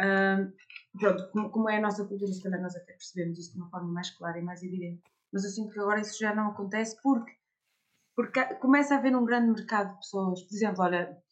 [0.00, 0.52] Um,
[0.98, 3.68] pronto, como, como, é a nossa cultura, se calhar nós até percebemos isso de uma
[3.68, 5.02] forma mais clara e mais evidente.
[5.30, 7.32] Mas eu sinto que agora isso já não acontece porque,
[8.16, 10.42] porque começa a haver um grande mercado de pessoas.
[10.42, 11.22] Por exemplo, olha,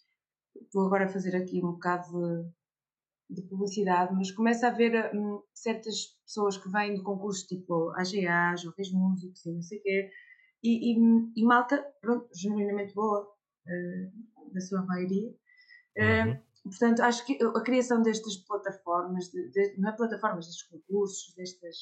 [0.73, 2.51] vou agora fazer aqui um bocado de,
[3.33, 8.57] de publicidade, mas começa a haver hum, certas pessoas que vêm de concursos tipo AGA,
[8.57, 10.11] Jovens Músicos e não sei o quê,
[10.63, 15.31] e, e, e, malta, pronto, genuinamente boa, uh, da sua maioria.
[15.99, 16.39] Uh, uhum.
[16.65, 21.77] Portanto, acho que a criação destas plataformas, de, de, não é plataformas, destes concursos, destas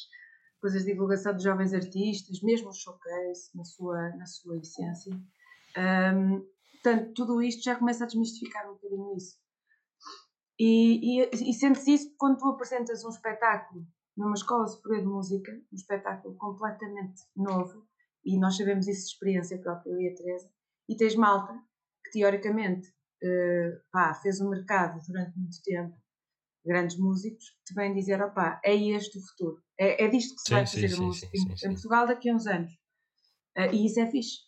[0.61, 5.15] coisas de divulgação de jovens artistas, mesmo o showcase na sua, na sua essência,
[6.15, 6.47] um,
[6.83, 9.39] Portanto, tudo isto já começa a desmistificar um bocadinho isso.
[10.63, 15.53] E, e, e sente-se isso quando tu apresentas um espetáculo numa escola superior de música,
[15.53, 17.87] um espetáculo completamente novo,
[18.23, 20.51] e nós sabemos isso de experiência própria, eu e a Teresa,
[20.87, 21.55] e tens malta
[22.05, 25.97] que teoricamente uh, pá, fez um mercado durante muito tempo,
[26.63, 29.63] grandes músicos, que te vêm dizer, opá, é este o futuro.
[29.79, 32.07] É, é disto que se sim, vai fazer sim, a música sim, em, em, Portugal
[32.07, 32.73] daqui a uns anos.
[33.57, 34.41] Uh, e isso é fixe.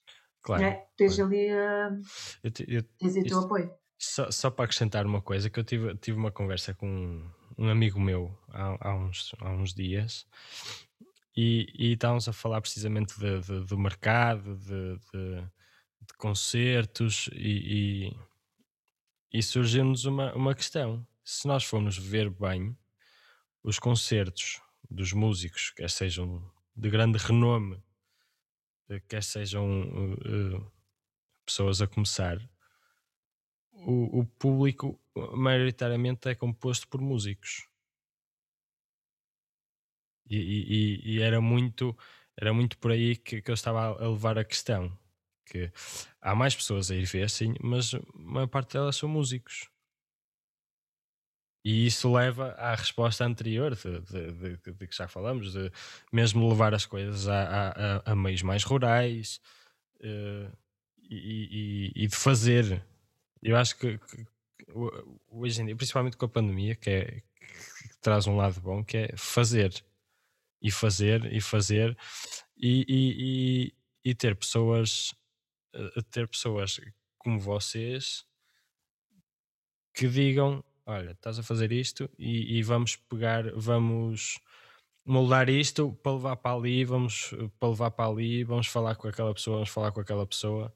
[0.43, 0.63] Claro.
[0.63, 0.87] É?
[0.95, 1.33] Tens claro.
[1.33, 2.03] ali uh,
[2.45, 3.82] eu te, eu, tens o teu apoio.
[4.03, 7.25] Só, só para acrescentar uma coisa, que eu tive, tive uma conversa com
[7.57, 10.27] um, amigo meu há, há, uns, há uns dias
[11.37, 15.41] e, e estávamos a falar precisamente de, de, do mercado, de, de,
[16.01, 21.07] de concertos e, e, e surgiu-nos uma, uma questão.
[21.25, 22.77] Se nós formos ver bem
[23.63, 26.43] os concertos dos músicos, quer sejam
[26.75, 27.81] de grande renome,
[29.09, 30.73] quer sejam uh,
[31.47, 32.37] pessoas a começar,
[33.87, 34.99] o, o público
[35.35, 37.67] maioritariamente é composto por músicos.
[40.29, 41.97] E, e, e, era muito
[42.37, 44.97] era muito por aí que, que, eu estava a levar a questão
[45.45, 45.71] que
[46.21, 49.69] há mais pessoas a ir ver sim mas a maior parte delas são músicos
[51.65, 55.71] e isso leva à resposta anterior de, de, de, de que já falamos de
[56.11, 57.71] mesmo levar as coisas a,
[58.07, 59.41] a, a meios mais rurais
[60.01, 60.57] uh,
[61.11, 62.83] e, e, de fazer
[63.43, 64.27] eu acho que, que,
[65.29, 68.97] hoje em dia, principalmente com a pandemia, que, é, que traz um lado bom, que
[68.97, 69.85] é fazer.
[70.65, 71.99] E fazer e fazer
[72.57, 75.13] e, e, e, e ter pessoas
[75.75, 76.81] eh, ter pessoas
[77.19, 78.25] como vocês
[79.93, 84.39] que digam olha, estás a fazer isto e, e, vamos pegar, vamos
[85.05, 89.35] moldar isto para levar para ali, vamos para levar para ali, vamos falar com aquela
[89.35, 90.73] pessoa, vamos falar com aquela pessoa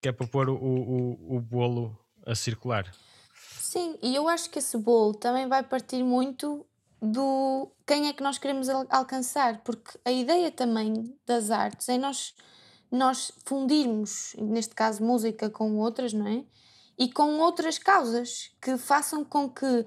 [0.00, 2.90] que é para pôr o, o, o bolo a circular.
[3.58, 6.66] Sim, e eu acho que esse bolo também vai partir muito
[7.00, 12.34] do quem é que nós queremos alcançar, porque a ideia também das artes é nós,
[12.90, 16.44] nós fundirmos, neste caso música com outras, não é?
[16.98, 19.86] E com outras causas que façam com que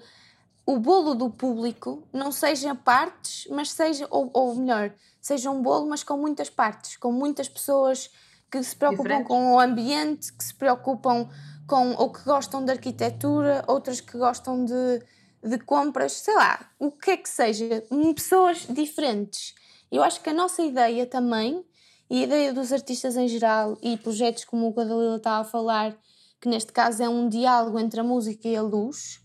[0.65, 5.87] o bolo do público não seja partes, mas seja, ou, ou melhor, seja um bolo,
[5.89, 8.09] mas com muitas partes, com muitas pessoas
[8.53, 9.27] que se preocupam Diferente.
[9.27, 11.27] com o ambiente, que se preocupam
[11.65, 15.01] com ou que gostam de arquitetura, outras que gostam de,
[15.43, 17.83] de compras, sei lá, o que é que seja,
[18.15, 19.55] pessoas diferentes.
[19.91, 21.65] Eu acho que a nossa ideia também,
[22.07, 25.41] e a ideia dos artistas em geral, e projetos como o que a Dalila estava
[25.41, 25.97] a falar,
[26.39, 29.19] que neste caso é um diálogo entre a música e a luz,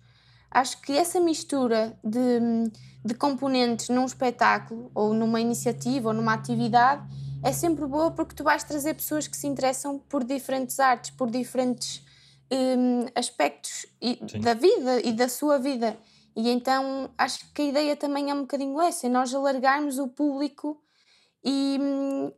[0.51, 2.41] acho que essa mistura de,
[3.05, 7.03] de componentes num espetáculo, ou numa iniciativa, ou numa atividade,
[7.43, 11.30] é sempre boa porque tu vais trazer pessoas que se interessam por diferentes artes, por
[11.30, 12.03] diferentes
[12.51, 13.86] um, aspectos
[14.41, 15.97] da vida e da sua vida.
[16.36, 20.09] E então acho que a ideia também é um bocadinho essa, é nós alargarmos o
[20.09, 20.80] público
[21.45, 22.32] e, hum,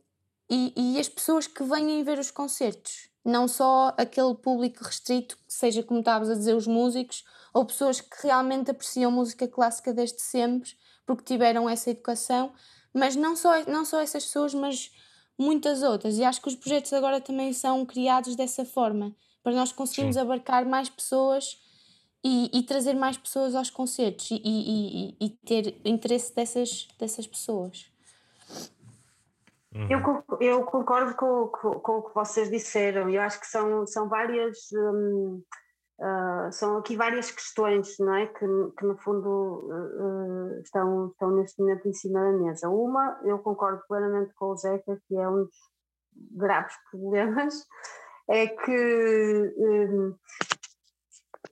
[0.49, 3.09] e, e, as pessoas que vêm ver os concertos.
[3.23, 7.23] Não só aquele público restrito, seja como estavas a dizer, os músicos,
[7.53, 10.71] ou pessoas que realmente apreciam música clássica desde sempre,
[11.05, 12.51] porque tiveram essa educação,
[12.93, 14.91] mas não só, não só essas pessoas, mas
[15.37, 16.17] muitas outras.
[16.17, 20.21] E acho que os projetos agora também são criados dessa forma, para nós conseguirmos Sim.
[20.21, 21.59] abarcar mais pessoas
[22.23, 27.91] e, e, trazer mais pessoas aos concertos e, e, e, ter interesse dessas, dessas pessoas.
[29.73, 29.87] Uhum.
[29.89, 33.09] Eu, eu concordo com, com, com, o que vocês disseram.
[33.09, 34.71] Eu acho que são, são várias.
[34.73, 35.41] Hum,
[35.99, 38.25] Uh, são aqui várias questões não é?
[38.25, 42.69] que, que no fundo uh, estão, estão neste momento em cima da mesa.
[42.69, 45.71] Uma, eu concordo plenamente com o Zeca, que é um dos
[46.31, 47.53] graves problemas,
[48.29, 50.15] é que um,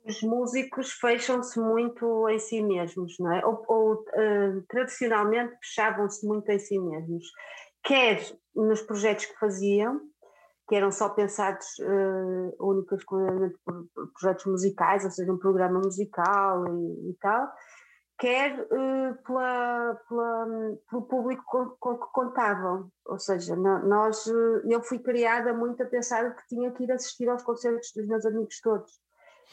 [0.06, 3.46] os músicos fecham-se muito em si mesmos, não é?
[3.46, 7.26] Ou, ou uh, tradicionalmente fechavam-se muito em si mesmos,
[7.84, 8.20] quer
[8.56, 10.02] nos projetos que faziam,
[10.70, 15.80] que eram só pensados uh, única exclusivamente por, por, projetos musicais, ou seja, um programa
[15.80, 17.52] musical e, e tal,
[18.20, 20.46] quer uh, pela, pela,
[20.88, 22.92] pelo público com, com, que contavam.
[23.04, 27.28] Ou seja, nós, eh, eu fui criada muito a pensar que tinha que ir assistir
[27.28, 28.92] aos concertos dos meus amigos todos.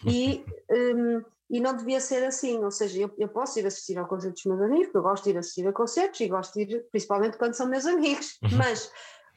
[0.05, 4.07] E, um, e não devia ser assim, ou seja, eu, eu posso ir assistir ao
[4.07, 6.61] concerto dos meus amigos, porque eu gosto de ir assistir a concertos e gosto de
[6.61, 8.59] ir, principalmente quando são meus amigos, uhum.
[8.59, 8.93] mas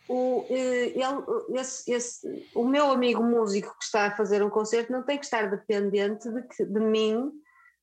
[0.10, 4.92] o, eh, ele, esse, esse, o meu amigo músico que está a fazer um concerto
[4.92, 7.32] não tem que estar dependente de, de mim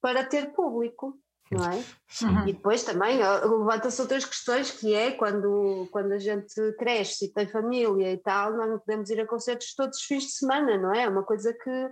[0.01, 1.16] para ter público,
[1.53, 1.77] não é?
[2.22, 2.49] Uhum.
[2.49, 7.47] E depois também levanta-se outras questões que é quando, quando a gente cresce e tem
[7.47, 11.05] família e tal, não podemos ir a concertos todos os fins de semana, não é?
[11.05, 11.89] É uma coisa que,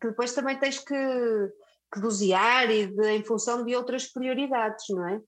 [0.00, 1.52] que depois também tens que,
[1.92, 5.20] que dosear e de, em função de outras prioridades, não é?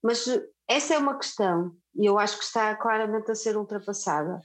[0.00, 0.24] Mas
[0.68, 4.40] essa é uma questão e eu acho que está claramente a ser ultrapassada.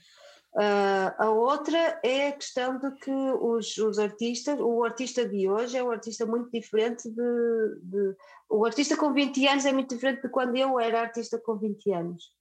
[0.52, 5.76] Uh, a outra é a questão de que os, os, artistas, o artista de hoje
[5.78, 8.16] é um artista muito diferente de, de,
[8.48, 11.92] O artista com 20 anos é muito diferente de quando eu era artista com 20
[11.92, 12.32] anos.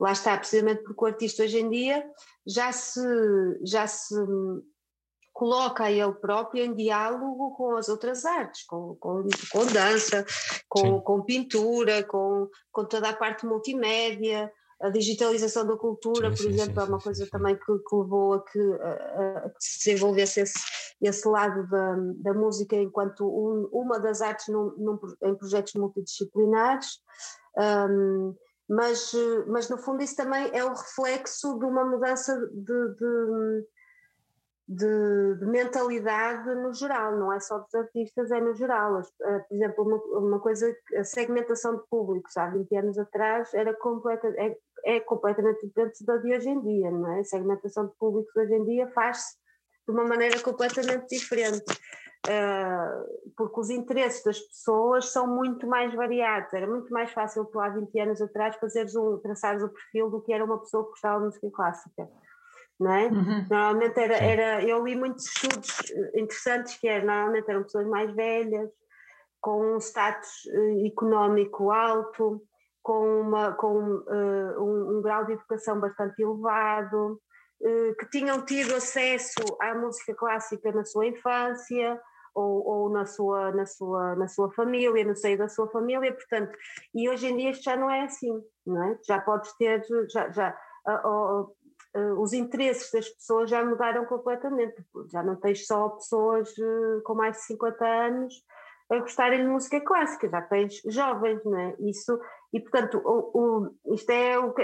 [0.00, 2.10] Lá está, precisamente porque o artista hoje em dia
[2.46, 3.00] já se,
[3.64, 4.14] já se
[5.38, 9.22] coloca ele próprio em diálogo com as outras artes, com, com,
[9.52, 10.26] com dança,
[10.68, 16.42] com, com pintura, com, com toda a parte multimédia a digitalização da cultura, sim, por
[16.42, 19.56] sim, exemplo, sim, é uma coisa também que, que, levou a que, a, a que
[19.60, 20.58] se desenvolvesse esse,
[21.02, 27.00] esse lado da, da música enquanto um, uma das artes num, num, em projetos multidisciplinares.
[27.56, 28.34] Um,
[28.68, 29.12] mas,
[29.48, 33.66] mas no fundo isso também é o reflexo de uma mudança de, de
[34.68, 39.00] de, de, mentalidade no geral, não é só dos artistas, é no geral.
[39.00, 43.72] Eh, por exemplo, uma, uma coisa, a segmentação de públicos há 20 anos atrás era
[43.72, 44.54] completa, é,
[44.84, 47.20] é completamente diferente da de hoje em dia, não é?
[47.20, 49.36] A segmentação de públicos hoje em dia faz-se
[49.86, 51.72] de uma maneira completamente diferente.
[52.26, 56.52] Uh, porque os interesses das pessoas são muito mais variados.
[56.52, 60.20] Era muito mais fácil tu há 20 anos atrás fazeres um, traçares o perfil do
[60.20, 62.08] que era uma pessoa que gostava de música clássica
[62.78, 63.06] não é?
[63.06, 63.46] Uhum.
[63.50, 68.14] Normalmente era, era, eu li muitos estudos eh, interessantes que era, normalmente eram pessoas mais
[68.14, 68.70] velhas,
[69.40, 72.42] com um status uh, económico alto,
[72.82, 77.20] com, uma, com uh, um, um, grau de educação bastante elevado,
[77.60, 82.00] uh, que tinham tido acesso à música clássica na sua infância,
[82.34, 86.56] ou, ou, na, sua, na, sua, na sua família, no seio da sua família, portanto,
[86.94, 88.98] e hoje em dia isto já não é assim, não é?
[89.06, 90.56] Já podes ter, já, já
[90.86, 91.52] uh,
[91.98, 94.84] uh, os interesses das pessoas já mudaram completamente.
[95.10, 98.34] Já não tens só pessoas uh, com mais de 50 anos
[98.90, 101.76] a gostarem de música clássica, já tens jovens, não é?
[101.78, 102.18] Isso,
[102.52, 104.54] e portanto, o, o, isto é, o,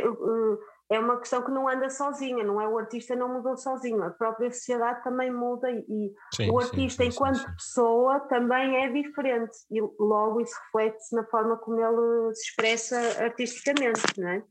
[0.90, 2.66] é uma questão que não anda sozinha, não é?
[2.66, 7.10] O artista não mudou sozinho, a própria sociedade também muda e sim, o artista, sim,
[7.10, 12.48] sim, enquanto pessoa, também é diferente e logo isso reflete-se na forma como ele se
[12.48, 14.42] expressa artisticamente, não é?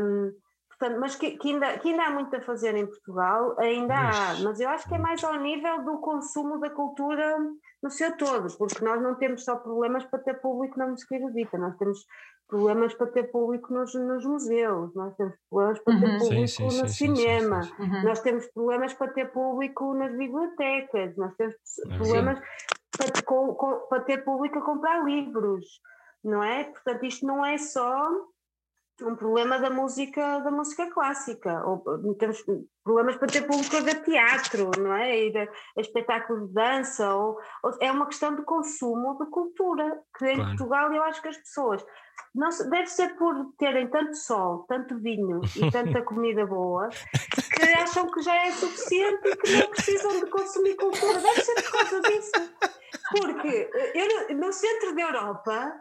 [0.00, 0.32] Um,
[0.78, 4.34] Portanto, mas que, que, ainda, que ainda há muito a fazer em Portugal, ainda há,
[4.42, 7.38] mas eu acho que é mais ao nível do consumo da cultura
[7.82, 11.56] no seu todo, porque nós não temos só problemas para ter público na música erudita,
[11.56, 12.04] nós temos
[12.46, 16.18] problemas para ter público nos, nos museus, nós temos problemas para ter uhum.
[16.18, 18.02] público sim, sim, no sim, cinema, uhum.
[18.04, 22.38] nós temos problemas para ter público nas bibliotecas, nós temos ah, problemas
[22.96, 25.64] para, com, com, para ter público a comprar livros,
[26.22, 26.64] não é?
[26.64, 28.10] Portanto, isto não é só
[29.02, 32.42] um problema da música da música clássica ou temos
[32.82, 35.26] problemas para ter público a ver teatro não é?
[35.26, 40.00] Ir a, a espetáculos de dança ou, ou, é uma questão de consumo de cultura
[40.16, 40.50] que em claro.
[40.50, 41.84] Portugal eu acho que as pessoas
[42.34, 48.10] não deve ser por terem tanto sol tanto vinho e tanta comida boa que acham
[48.10, 51.18] que já é suficiente e que não precisam de consumir cultura.
[51.20, 52.32] Deve ser por causa disso.
[53.10, 55.72] Porque eh, eu, no centro da Europa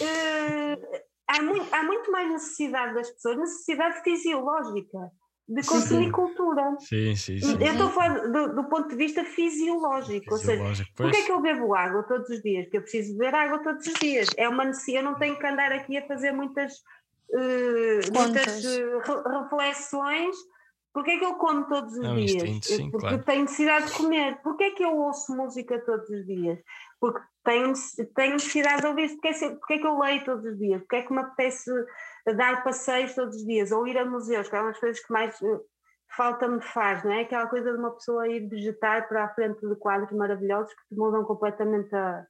[0.00, 5.10] uh, há muito, há muito mais necessidade das pessoas, necessidade fisiológica
[5.48, 6.12] de consumir sim.
[6.12, 6.76] cultura.
[6.78, 7.58] Sim, sim, sim.
[7.60, 11.22] Eu estou a falar do, do, ponto de vista fisiológico, fisiológico ou seja, porquê é
[11.24, 12.64] que eu bebo água todos os dias?
[12.64, 14.28] Porque eu preciso beber água todos os dias.
[14.36, 16.74] É uma necessidade, eu não tenho que andar aqui a fazer muitas,
[17.30, 20.36] uh, muitas uh, reflexões.
[20.92, 22.44] Porquê é que eu como todos os é dias?
[22.44, 23.24] Instinto, sim, Porque claro.
[23.24, 24.40] tenho necessidade de comer.
[24.42, 26.58] Porquê é que eu ouço música todos os dias?
[27.00, 27.20] Porque
[27.50, 27.72] tenho,
[28.14, 30.96] tenho necessidade de ouvir porque é, porque é que eu leio todos os dias, porque
[30.96, 31.70] é que me apetece
[32.36, 35.12] dar passeios todos os dias, ou ir a museus, que é uma das coisas que
[35.12, 35.60] mais eh,
[36.16, 37.22] falta me faz, não é?
[37.22, 40.98] Aquela coisa de uma pessoa ir vegetar para a frente de quadros maravilhosos que te
[40.98, 42.24] mudam completamente a,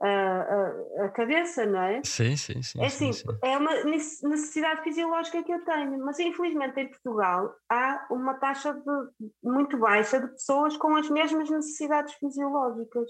[0.00, 2.00] a, a, a cabeça, não é?
[2.04, 2.80] Sim, sim, sim.
[2.80, 3.38] É assim, sim, sim.
[3.42, 9.28] é uma necessidade fisiológica que eu tenho, mas infelizmente em Portugal há uma taxa de,
[9.42, 13.08] muito baixa de pessoas com as mesmas necessidades fisiológicas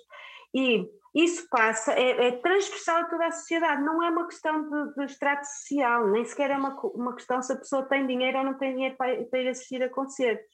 [0.55, 4.95] e isso passa, é, é, transversal a toda a sociedade, não é uma questão de,
[4.95, 8.45] de extrato social, nem sequer é uma, uma questão se a pessoa tem dinheiro ou
[8.45, 10.51] não tem dinheiro para, para ir assistir a concertos.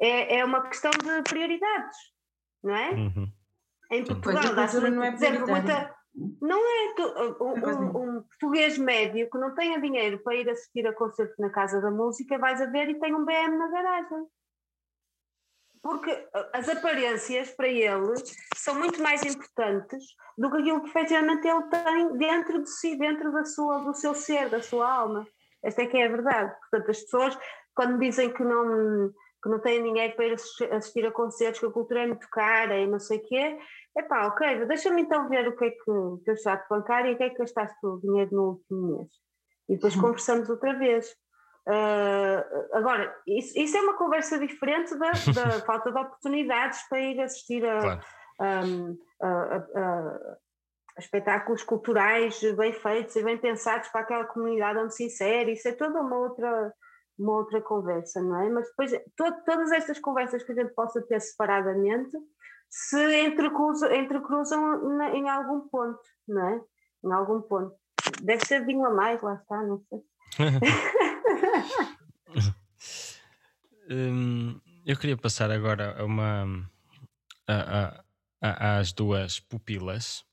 [0.00, 1.96] É, é uma questão de prioridades,
[2.62, 2.90] não é?
[2.90, 3.32] Uhum.
[3.92, 5.94] Em Portugal, dá-se, por é exemplo, muita.
[6.40, 6.94] Não é
[7.40, 11.50] um, um, um, português médio que não tenha dinheiro para ir assistir a concertos na
[11.50, 14.26] Casa da Música, vais a ver e tem um BM na garagem
[15.84, 18.14] porque as aparências para ele
[18.56, 20.02] são muito mais importantes
[20.38, 24.14] do que aquilo que efetivamente ele tem dentro de si, dentro da sua, do seu
[24.14, 25.28] ser, da sua alma.
[25.62, 26.56] Esta é que é a verdade.
[26.58, 27.38] Portanto, as pessoas,
[27.74, 29.10] quando dizem que não,
[29.42, 30.32] que não têm dinheiro para ir
[30.72, 33.58] assistir a concertos, que a cultura é muito cara e não sei o quê,
[33.94, 37.14] é pá, ok, deixa-me então ver o que é que, o teu extrato bancário e
[37.14, 39.08] o que é que gastaste o dinheiro no último mês.
[39.68, 40.00] E depois uhum.
[40.00, 41.14] conversamos outra vez.
[41.66, 47.20] Uh, agora, isso, isso, é uma conversa diferente da, da falta de oportunidades para ir
[47.20, 48.00] assistir a, claro.
[48.38, 50.36] a, a, a,
[50.98, 55.52] espetáculos culturais bem feitos e bem pensados para aquela comunidade onde se insere.
[55.52, 56.72] Isso é toda uma outra,
[57.18, 58.50] uma outra conversa, não é?
[58.50, 62.16] Mas depois, to, todas estas conversas que a gente possa ter separadamente
[62.68, 66.60] se entrecruzam, entrecruzam na, em algum ponto, não é?
[67.04, 67.74] Em algum ponto.
[68.22, 70.02] Deve ser vinho a mais, lá está, não sei.
[73.90, 76.70] hum, eu queria passar agora a uma
[77.46, 78.04] a,
[78.40, 80.24] a, às duas pupilas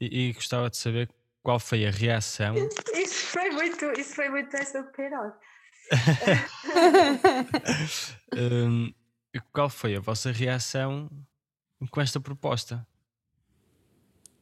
[0.00, 1.08] e, e, gostava de saber
[1.42, 2.54] qual foi a reação.
[2.94, 5.32] Isso foi muito, isso foi muito essa do Queiroz.
[8.36, 8.92] um,
[9.52, 11.10] qual foi a vossa reação
[11.90, 12.86] com esta proposta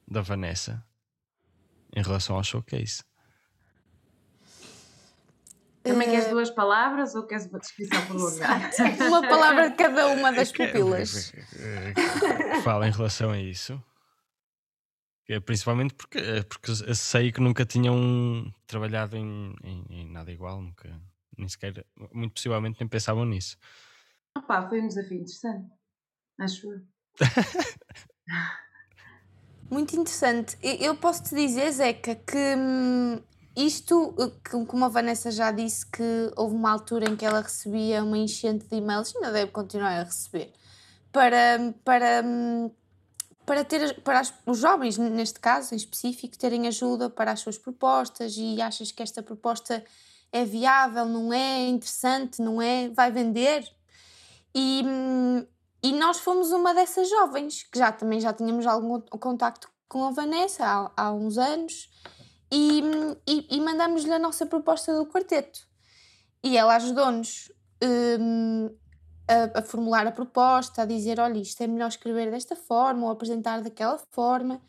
[0.07, 0.85] da Vanessa
[1.95, 3.03] em relação ao showcase?
[5.83, 8.71] Também queres duas palavras ou queres uma descrição por lugar?
[9.09, 11.33] uma palavra de cada uma das pupilas.
[12.63, 13.83] Fala em relação a isso.
[15.45, 21.01] Principalmente porque, porque sei que nunca tinham trabalhado em, em, em nada igual, nunca,
[21.39, 23.57] nem sequer, muito possivelmente nem pensavam nisso.
[24.37, 25.71] Opa, foi um desafio interessante,
[26.39, 26.81] acho eu.
[29.71, 30.59] muito interessante.
[30.63, 33.23] Eu posso te dizer, Zeca, que hum,
[33.55, 34.15] isto,
[34.67, 38.67] como a Vanessa já disse, que houve uma altura em que ela recebia uma enchente
[38.67, 40.53] de e-mails, ainda deve continuar a receber,
[41.13, 42.25] para, para,
[43.45, 47.59] para, ter, para as, os jovens, neste caso em específico, terem ajuda para as suas
[47.59, 49.85] propostas e achas que esta proposta
[50.33, 53.71] é viável, não é interessante, não é, vai vender?
[54.55, 54.83] E,
[55.83, 60.11] e nós fomos uma dessas jovens, que já também já tínhamos algum contacto com a
[60.11, 61.91] Vanessa há, há uns anos
[62.53, 62.83] e,
[63.27, 65.67] e, e mandamos-lhe a nossa proposta do quarteto.
[66.45, 67.51] E ela ajudou-nos
[68.21, 68.69] um,
[69.27, 73.11] a, a, formular a proposta, a dizer: olha, isto é melhor escrever desta forma ou
[73.11, 74.61] apresentar daquela forma.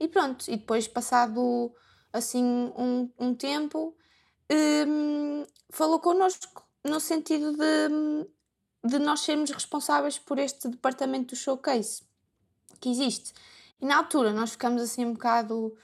[0.00, 1.70] E pronto, e depois, passado
[2.12, 3.94] assim um, um tempo,
[4.50, 12.02] um, falou connosco no sentido de, de nós sermos responsáveis por este departamento do showcase
[12.80, 13.34] que existe.
[13.80, 15.76] E na altura nós ficamos assim um bocado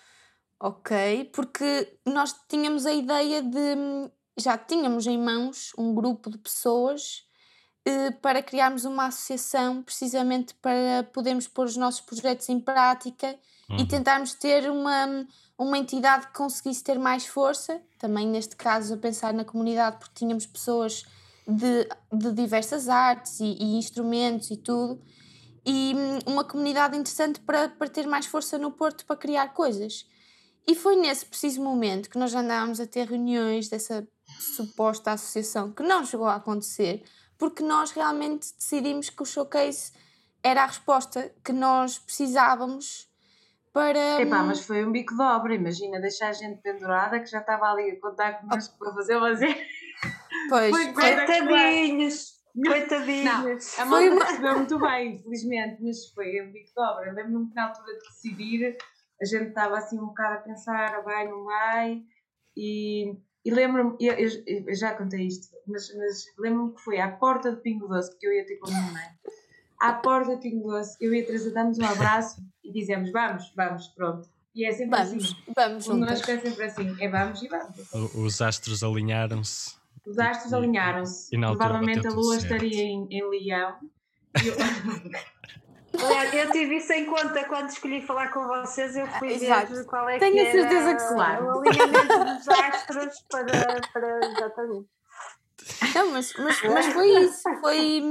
[0.64, 1.28] ok?
[1.30, 4.10] Porque nós tínhamos a ideia de.
[4.36, 7.22] Já tínhamos em mãos um grupo de pessoas
[7.84, 13.38] eh, para criarmos uma associação precisamente para podermos pôr os nossos projetos em prática
[13.68, 13.76] uhum.
[13.76, 15.26] e tentarmos ter uma,
[15.58, 20.14] uma entidade que conseguisse ter mais força, também neste caso a pensar na comunidade, porque
[20.16, 21.04] tínhamos pessoas
[21.46, 25.00] de, de diversas artes e, e instrumentos e tudo,
[25.64, 30.06] e hum, uma comunidade interessante para, para ter mais força no Porto para criar coisas.
[30.66, 34.06] E foi nesse preciso momento que nós andávamos a ter reuniões dessa
[34.38, 37.02] suposta associação, que não chegou a acontecer,
[37.36, 39.92] porque nós realmente decidimos que o showcase
[40.42, 43.08] era a resposta que nós precisávamos
[43.72, 44.20] para.
[44.20, 47.66] Epá, mas foi um bico de obra, imagina deixar a gente pendurada que já estava
[47.66, 49.66] ali a contar connosco para fazer fazer.
[50.48, 52.34] Pois, foi coitadinhos.
[52.64, 53.76] Coitadinhos.
[53.76, 54.24] Não, a malta uma...
[54.24, 57.12] recebeu muito bem, infelizmente, mas foi um bico de obra.
[57.12, 58.76] Lembro-me que na altura de decidir
[59.24, 62.02] a gente estava assim um bocado a pensar, vai, não vai,
[62.54, 67.10] e, e lembro-me, eu, eu, eu, já contei isto, mas, mas lembro-me que foi à
[67.10, 69.08] porta de Pingo Doce, porque eu ia ter com a minha mãe,
[69.80, 73.52] à porta de Pingo Doce, eu e a Teresa damos um abraço e dizemos, vamos,
[73.56, 74.28] vamos, pronto.
[74.54, 75.36] E é sempre vamos, assim.
[75.56, 78.14] Vamos, Nós é sempre assim, é vamos e vamos.
[78.14, 79.74] Os astros alinharam-se.
[80.06, 81.36] Os astros alinharam-se.
[81.36, 83.78] Provavelmente a lua estaria em, em Leão.
[84.44, 84.54] Eu...
[86.02, 88.96] Olha, eu tive isso em conta quando escolhi falar com vocês.
[88.96, 89.74] Eu fui Exato.
[89.74, 91.46] ver qual é Tenho que a certeza era que claro.
[91.46, 94.88] o alinhamento dos astros para, para exatamente.
[95.94, 97.42] Não, mas, mas, mas foi isso.
[97.60, 98.02] Foi,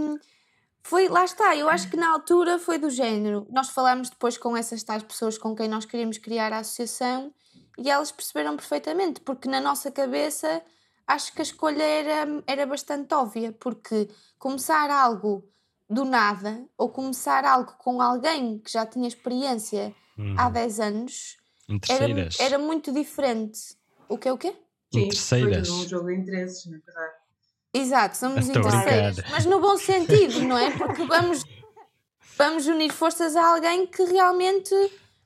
[0.81, 1.55] foi, lá está.
[1.55, 3.45] Eu acho que na altura foi do género.
[3.49, 7.33] Nós falámos depois com essas tais pessoas com quem nós queríamos criar a associação
[7.77, 10.61] e elas perceberam perfeitamente, porque na nossa cabeça
[11.07, 14.09] acho que a escolha era, era bastante óbvia, porque
[14.39, 15.43] começar algo
[15.89, 20.35] do nada ou começar algo com alguém que já tinha experiência uhum.
[20.37, 21.37] há 10 anos
[21.89, 23.59] era, era muito diferente.
[24.07, 24.53] O que é o quê?
[24.93, 25.67] Sim, Interesseiras.
[25.67, 27.13] Foi um jogo de interesses, na verdade.
[27.73, 30.69] Exato, somos interesseiros, mas no bom sentido, não é?
[30.77, 31.43] Porque vamos,
[32.37, 34.75] vamos unir forças a alguém que realmente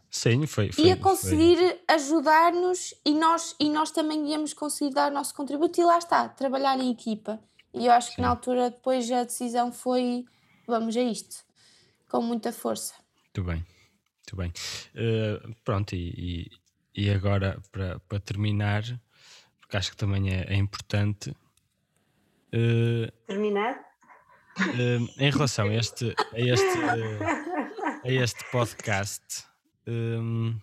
[0.10, 5.14] Sim, foi, foi ia conseguir ajudar-nos e nós, e nós também íamos conseguir dar o
[5.14, 7.38] nosso contributo e lá está, trabalhar em equipa.
[7.74, 8.16] E eu acho Sim.
[8.16, 10.26] que na altura depois a decisão foi
[10.68, 11.43] vamos a isto,
[12.07, 12.93] com muita força.
[13.24, 13.65] Muito bem,
[14.18, 14.51] muito bem.
[14.93, 16.51] Uh, pronto, e,
[16.93, 18.84] e, agora para, para terminar,
[19.59, 21.34] porque acho que também é, é importante,
[22.53, 23.76] Uh, Terminar?
[24.57, 29.45] Uh, em relação a este, a este, uh, a este podcast,
[29.86, 30.57] um,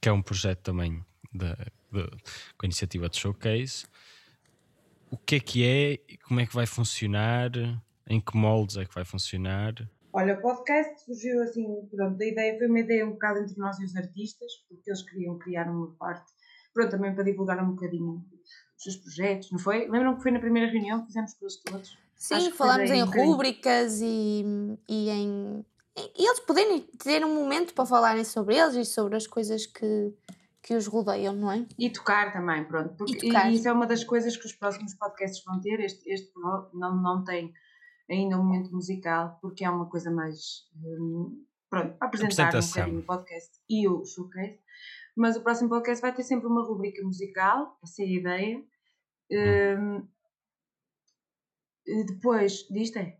[0.00, 1.54] que é um projeto também da,
[1.92, 2.08] da,
[2.56, 3.86] com a iniciativa de Showcase,
[5.10, 7.50] o que é que é, como é que vai funcionar,
[8.10, 9.72] em que moldes é que vai funcionar?
[10.12, 13.78] Olha, o podcast surgiu assim, pronto, a ideia foi uma ideia um bocado entre nós
[13.78, 16.28] e os artistas, porque eles queriam criar uma parte,
[16.74, 18.24] pronto, também para divulgar um bocadinho
[18.76, 19.88] os seus projetos, não foi?
[19.88, 21.98] Lembram que foi na primeira reunião que fizemos com eles todos?
[22.16, 24.44] Sim, falámos em rúbricas e,
[24.88, 25.64] e em.
[25.96, 30.12] E eles poderem ter um momento para falarem sobre eles e sobre as coisas que,
[30.62, 31.64] que os rodeiam, não é?
[31.78, 32.94] E tocar também, pronto.
[32.96, 35.80] Porque, e, e, isso é uma das coisas que os próximos podcasts vão ter.
[35.80, 36.30] Este, este
[36.74, 37.52] não, não tem
[38.10, 40.68] ainda um momento musical, porque é uma coisa mais.
[40.76, 44.58] Um, pronto, para apresentar um bocadinho o podcast e o showcase.
[45.16, 48.64] Mas o próximo podcast vai ter sempre uma rubrica musical, essa é a ideia.
[49.32, 50.08] Hum.
[51.86, 53.18] Um, depois, disto é?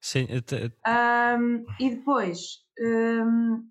[0.00, 3.70] Sim, um, e depois, um,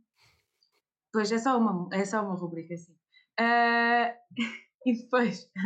[1.12, 2.94] pois é só uma, é só uma rubrica assim.
[3.38, 4.16] Uh,
[4.86, 5.52] e depois,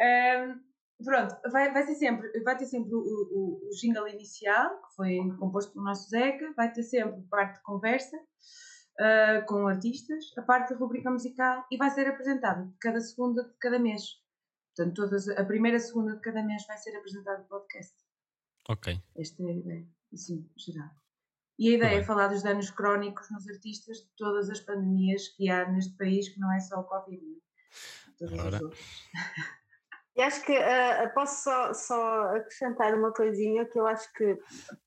[0.00, 0.67] um,
[1.04, 5.18] pronto, vai, vai, ser sempre, vai ter sempre o, o, o jingle inicial, que foi
[5.38, 10.72] composto pelo nosso Zeca, vai ter sempre parte de conversa uh, com artistas, a parte
[10.72, 14.02] da rubrica musical e vai ser apresentado de cada segunda de cada mês.
[14.74, 17.94] Portanto, todas, a primeira segunda de cada mês vai ser apresentado o podcast.
[18.68, 19.02] Ok.
[19.16, 20.90] Esta é a ideia, assim, geral.
[21.58, 25.50] E a ideia é falar dos danos crónicos nos artistas de todas as pandemias que
[25.50, 27.36] há neste país, que não é só o Covid, né?
[28.16, 28.56] todas Ora.
[28.56, 28.80] as outras.
[30.18, 34.36] E acho que uh, posso só, só acrescentar uma coisinha que eu acho que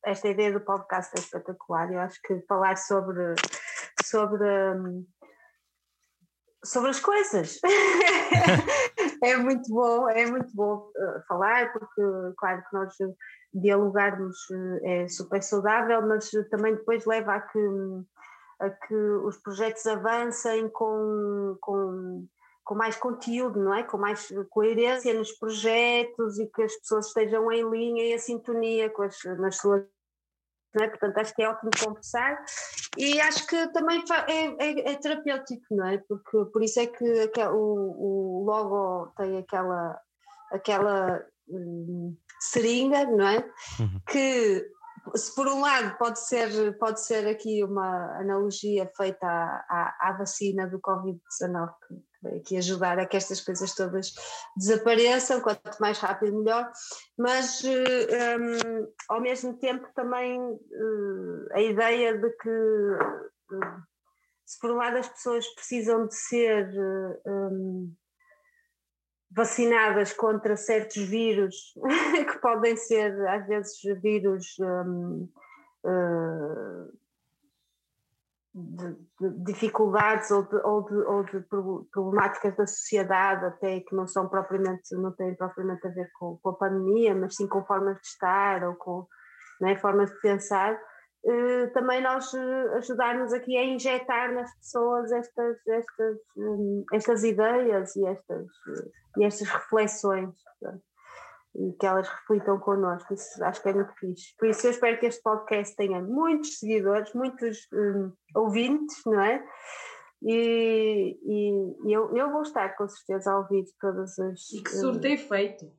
[0.04, 1.90] esta ideia do podcast é espetacular.
[1.90, 3.36] Eu acho que falar sobre,
[4.04, 5.06] sobre um,
[6.66, 7.62] sobre as coisas.
[9.24, 12.02] é muito bom, é muito bom uh, falar, porque
[12.38, 12.94] claro que nós
[13.54, 14.38] dialogarmos
[14.84, 17.70] é super saudável, mas também depois leva a que,
[18.60, 22.28] a que os projetos avancem com, com,
[22.64, 23.84] com mais conteúdo, não é?
[23.84, 28.90] Com mais coerência nos projetos e que as pessoas estejam em linha e em sintonia
[28.90, 29.84] com as, nas suas
[30.80, 30.88] é?
[30.88, 32.44] Portanto, acho que é ótimo conversar
[32.98, 35.98] e acho que também é, é, é, terapêutico, não é?
[35.98, 40.00] Porque por isso é que o, o logo tem aquela,
[40.52, 43.38] aquela hum, seringa, não é?
[43.80, 44.02] Uhum.
[44.10, 44.66] Que
[45.16, 50.18] se por um lado pode ser, pode ser aqui uma analogia feita à, à, à
[50.18, 52.11] vacina do Covid-19, que
[52.58, 54.14] ajudar a que estas coisas todas
[54.56, 56.72] desapareçam, quanto mais rápido melhor,
[57.18, 63.82] mas um, ao mesmo tempo também uh, a ideia de que uh,
[64.46, 66.70] se por um lado as pessoas precisam de ser
[67.26, 67.94] um,
[69.32, 71.74] vacinadas contra certos vírus,
[72.30, 75.30] que podem ser às vezes vírus um,
[75.86, 77.01] uh,
[78.54, 81.40] de, de, dificuldades ou de, ou, de, ou de
[81.92, 86.50] problemáticas da sociedade até que não são propriamente não têm propriamente a ver com, com
[86.50, 89.08] a pandemia mas sim com formas de estar ou com
[89.62, 90.78] né, formas de pensar
[91.26, 97.96] eh, também nós eh, ajudarmos aqui a injetar nas pessoas estas estas hum, estas ideias
[97.96, 98.48] e estas
[99.18, 100.30] e estas reflexões
[100.60, 100.84] portanto
[101.56, 103.14] e que elas reflitam connosco.
[103.14, 104.36] Isso acho que é muito fixe.
[104.38, 109.44] Por isso eu espero que este podcast tenha muitos seguidores, muitos um, ouvintes, não é?
[110.24, 114.52] E, e, eu, eu vou estar com certeza a ouvir todas as.
[114.52, 115.72] E que surto um, feito.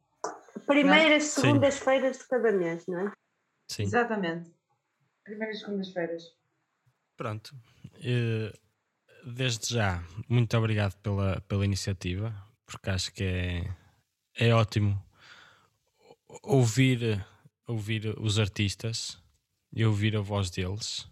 [0.67, 3.13] Primeiras, segundas-feiras de cada mês, não é?
[3.71, 3.85] Sim.
[3.85, 4.53] Exatamente.
[5.25, 6.23] Primeiras segundas-feiras.
[7.17, 7.55] Pronto.
[8.05, 8.53] Eh,
[9.25, 12.35] desde já, muito obrigado pela, pela iniciativa,
[12.67, 13.77] porque acho que é,
[14.37, 15.01] é ótimo
[16.43, 17.25] ouvir,
[17.67, 19.19] ouvir os artistas
[19.73, 21.11] e ouvir a voz deles.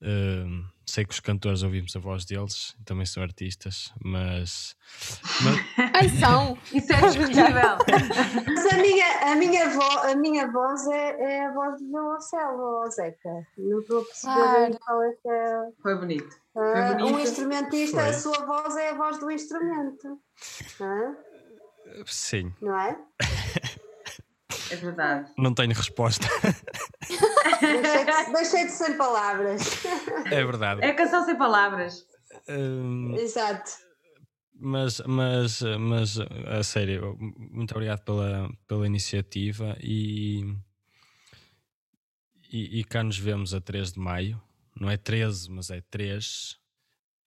[0.00, 4.76] Uh, sei que os cantores ouvimos a voz deles, também são artistas, mas.
[5.42, 5.56] mas...
[5.92, 6.56] Ai, são!
[6.72, 7.78] Isso é discutível!
[8.46, 12.90] mas a minha, a minha, vo, a minha voz é, é a voz do violoncelo,
[12.90, 13.46] Zeca.
[13.58, 15.70] Não estou a perceber qual é que é.
[15.82, 16.34] Foi bonito.
[16.54, 17.14] Uh, Foi bonito.
[17.14, 18.08] Um instrumentista, Foi.
[18.08, 20.20] a sua voz é a voz do instrumento.
[22.06, 22.54] Sim.
[22.60, 22.96] Não é?
[24.70, 25.30] É verdade.
[25.36, 26.26] Não tenho resposta.
[27.60, 29.62] deixei, de, deixei de sem palavras.
[30.26, 30.84] É verdade.
[30.84, 32.06] É canção sem palavras.
[32.48, 33.70] Um, Exato.
[34.60, 40.42] Mas, mas, mas, a sério, muito obrigado pela, pela iniciativa e,
[42.52, 44.40] e, e cá nos vemos a 3 de maio.
[44.78, 46.58] Não é 13, mas é 3.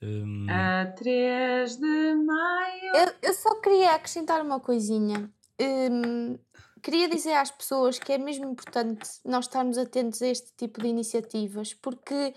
[0.02, 0.48] Um...
[0.50, 2.96] A 3 de maio.
[2.96, 5.32] Eu, eu só queria acrescentar uma coisinha.
[5.60, 6.38] Hum,
[6.82, 10.88] queria dizer às pessoas que é mesmo importante nós estarmos atentos a este tipo de
[10.88, 12.34] iniciativas, porque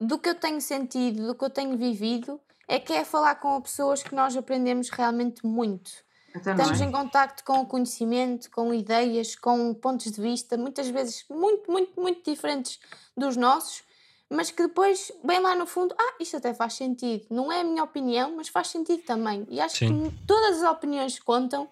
[0.00, 3.60] do que eu tenho sentido, do que eu tenho vivido, é que é falar com
[3.60, 5.90] pessoas que nós aprendemos realmente muito.
[6.34, 11.70] Estamos em contacto com o conhecimento, com ideias, com pontos de vista, muitas vezes muito,
[11.70, 12.78] muito, muito diferentes
[13.16, 13.82] dos nossos,
[14.28, 17.26] mas que depois, bem lá no fundo, ah, isto até faz sentido.
[17.30, 19.44] Não é a minha opinião, mas faz sentido também.
[19.50, 20.08] E acho Sim.
[20.08, 21.68] que todas as opiniões contam.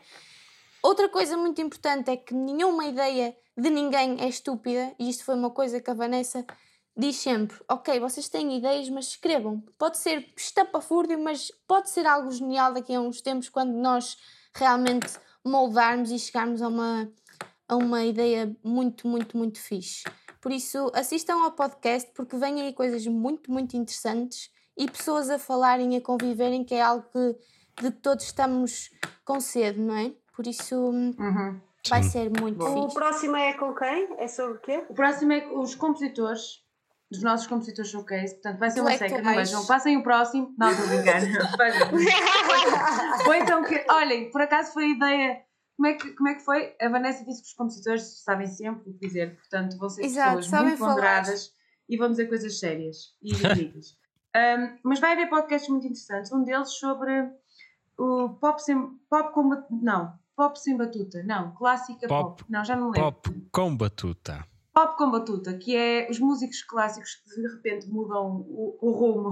[0.82, 5.34] Outra coisa muito importante é que nenhuma ideia de ninguém é estúpida, e isto foi
[5.34, 6.46] uma coisa que a Vanessa
[6.96, 9.62] diz sempre: ok, vocês têm ideias, mas escrevam.
[9.76, 14.16] Pode ser estapafúrdio, mas pode ser algo genial daqui a uns tempos, quando nós
[14.54, 17.10] realmente moldarmos e chegarmos a uma,
[17.68, 20.04] a uma ideia muito, muito, muito fixe.
[20.40, 25.38] Por isso, assistam ao podcast, porque vêm aí coisas muito, muito interessantes e pessoas a
[25.38, 27.36] falarem, a conviverem, que é algo que,
[27.82, 28.90] de que todos estamos
[29.24, 30.12] com sede, não é?
[30.38, 31.60] Por isso, hum, Uhum.
[31.90, 32.10] vai Sim.
[32.10, 32.94] ser muito O fixe.
[32.94, 34.08] próximo é com quem?
[34.18, 34.84] É sobre o quê?
[34.88, 36.62] O próximo é os compositores,
[37.10, 38.34] dos nossos compositores showcase.
[38.34, 39.20] Portanto, vai ser uma seca.
[39.20, 39.66] Não vejam.
[39.66, 40.54] Passem o próximo.
[40.56, 40.86] Não, estou.
[41.58, 41.88] Vejam.
[43.26, 43.84] Ou então que.
[43.90, 45.42] Olhem, por acaso foi a ideia.
[45.76, 46.74] Como é, que, como é que foi?
[46.80, 50.36] A Vanessa disse que os compositores sabem sempre o que dizer, portanto vão ser Exato,
[50.38, 50.94] pessoas muito falar.
[50.94, 51.52] ponderadas
[51.88, 53.96] e vão dizer coisas sérias e bonitas.
[54.36, 56.30] Um, mas vai haver podcasts muito interessantes.
[56.30, 57.10] Um deles sobre
[57.98, 58.78] o pop sem.
[59.10, 59.48] Pop com.
[59.48, 61.20] bat- Não, pop sem batuta.
[61.24, 62.38] Não, clássica pop.
[62.42, 62.44] Pop.
[62.48, 63.12] Não, já não lembro.
[63.12, 64.46] Pop com batuta.
[64.72, 69.30] Pop com batuta, que é os músicos clássicos que de repente mudam o, o rumo.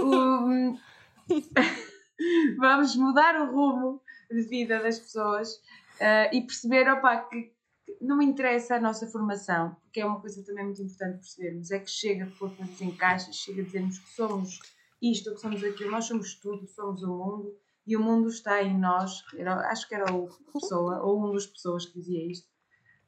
[0.00, 0.78] O-
[2.58, 4.00] Vamos mudar o rumo
[4.30, 5.60] de vida das pessoas
[5.98, 7.52] eh, e perceber, opa, que
[7.84, 11.70] que não me interessa a nossa formação, porque é uma coisa também muito importante percebermos,
[11.72, 14.60] é que chega a pôr coisas em caixas, chega a dizermos que somos
[15.02, 17.56] isto, que somos aquilo, nós somos tudo, somos o mundo
[17.86, 19.24] e o mundo está em nós.
[19.36, 22.48] Era- acho que era o pessoa, ou uma das pessoas que dizia isto.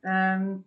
[0.05, 0.63] Ahm,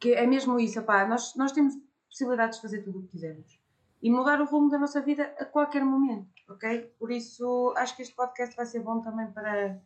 [0.00, 1.74] que é mesmo isso, opá, nós, nós temos
[2.08, 3.58] possibilidades de fazer tudo o que quisermos
[4.00, 6.82] e mudar o rumo da nossa vida a qualquer momento, ok?
[6.98, 9.82] Por isso acho que este podcast vai ser bom também para,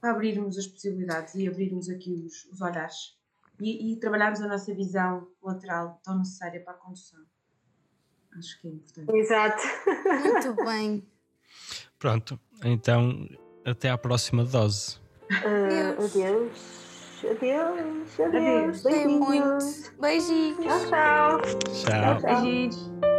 [0.00, 3.18] para abrirmos as possibilidades e abrirmos aqui os, os olhares
[3.58, 7.20] e, e trabalharmos a nossa visão lateral tão necessária para a condução.
[8.36, 9.10] Acho que é importante.
[9.16, 9.62] Exato.
[10.22, 11.06] Muito bem.
[12.00, 13.28] Pronto, então
[13.64, 14.98] até à próxima dose.
[15.30, 16.16] Ah, Adeus.
[16.16, 16.90] adeus.
[17.30, 18.20] Adeus.
[18.20, 18.82] Adeus.
[18.82, 19.28] Beijinhos.
[19.28, 20.00] muito.
[20.00, 20.56] Beijinhos.
[20.64, 21.40] Tchau, tchau.
[21.84, 22.20] Tchau.
[22.22, 23.09] Beijinhos!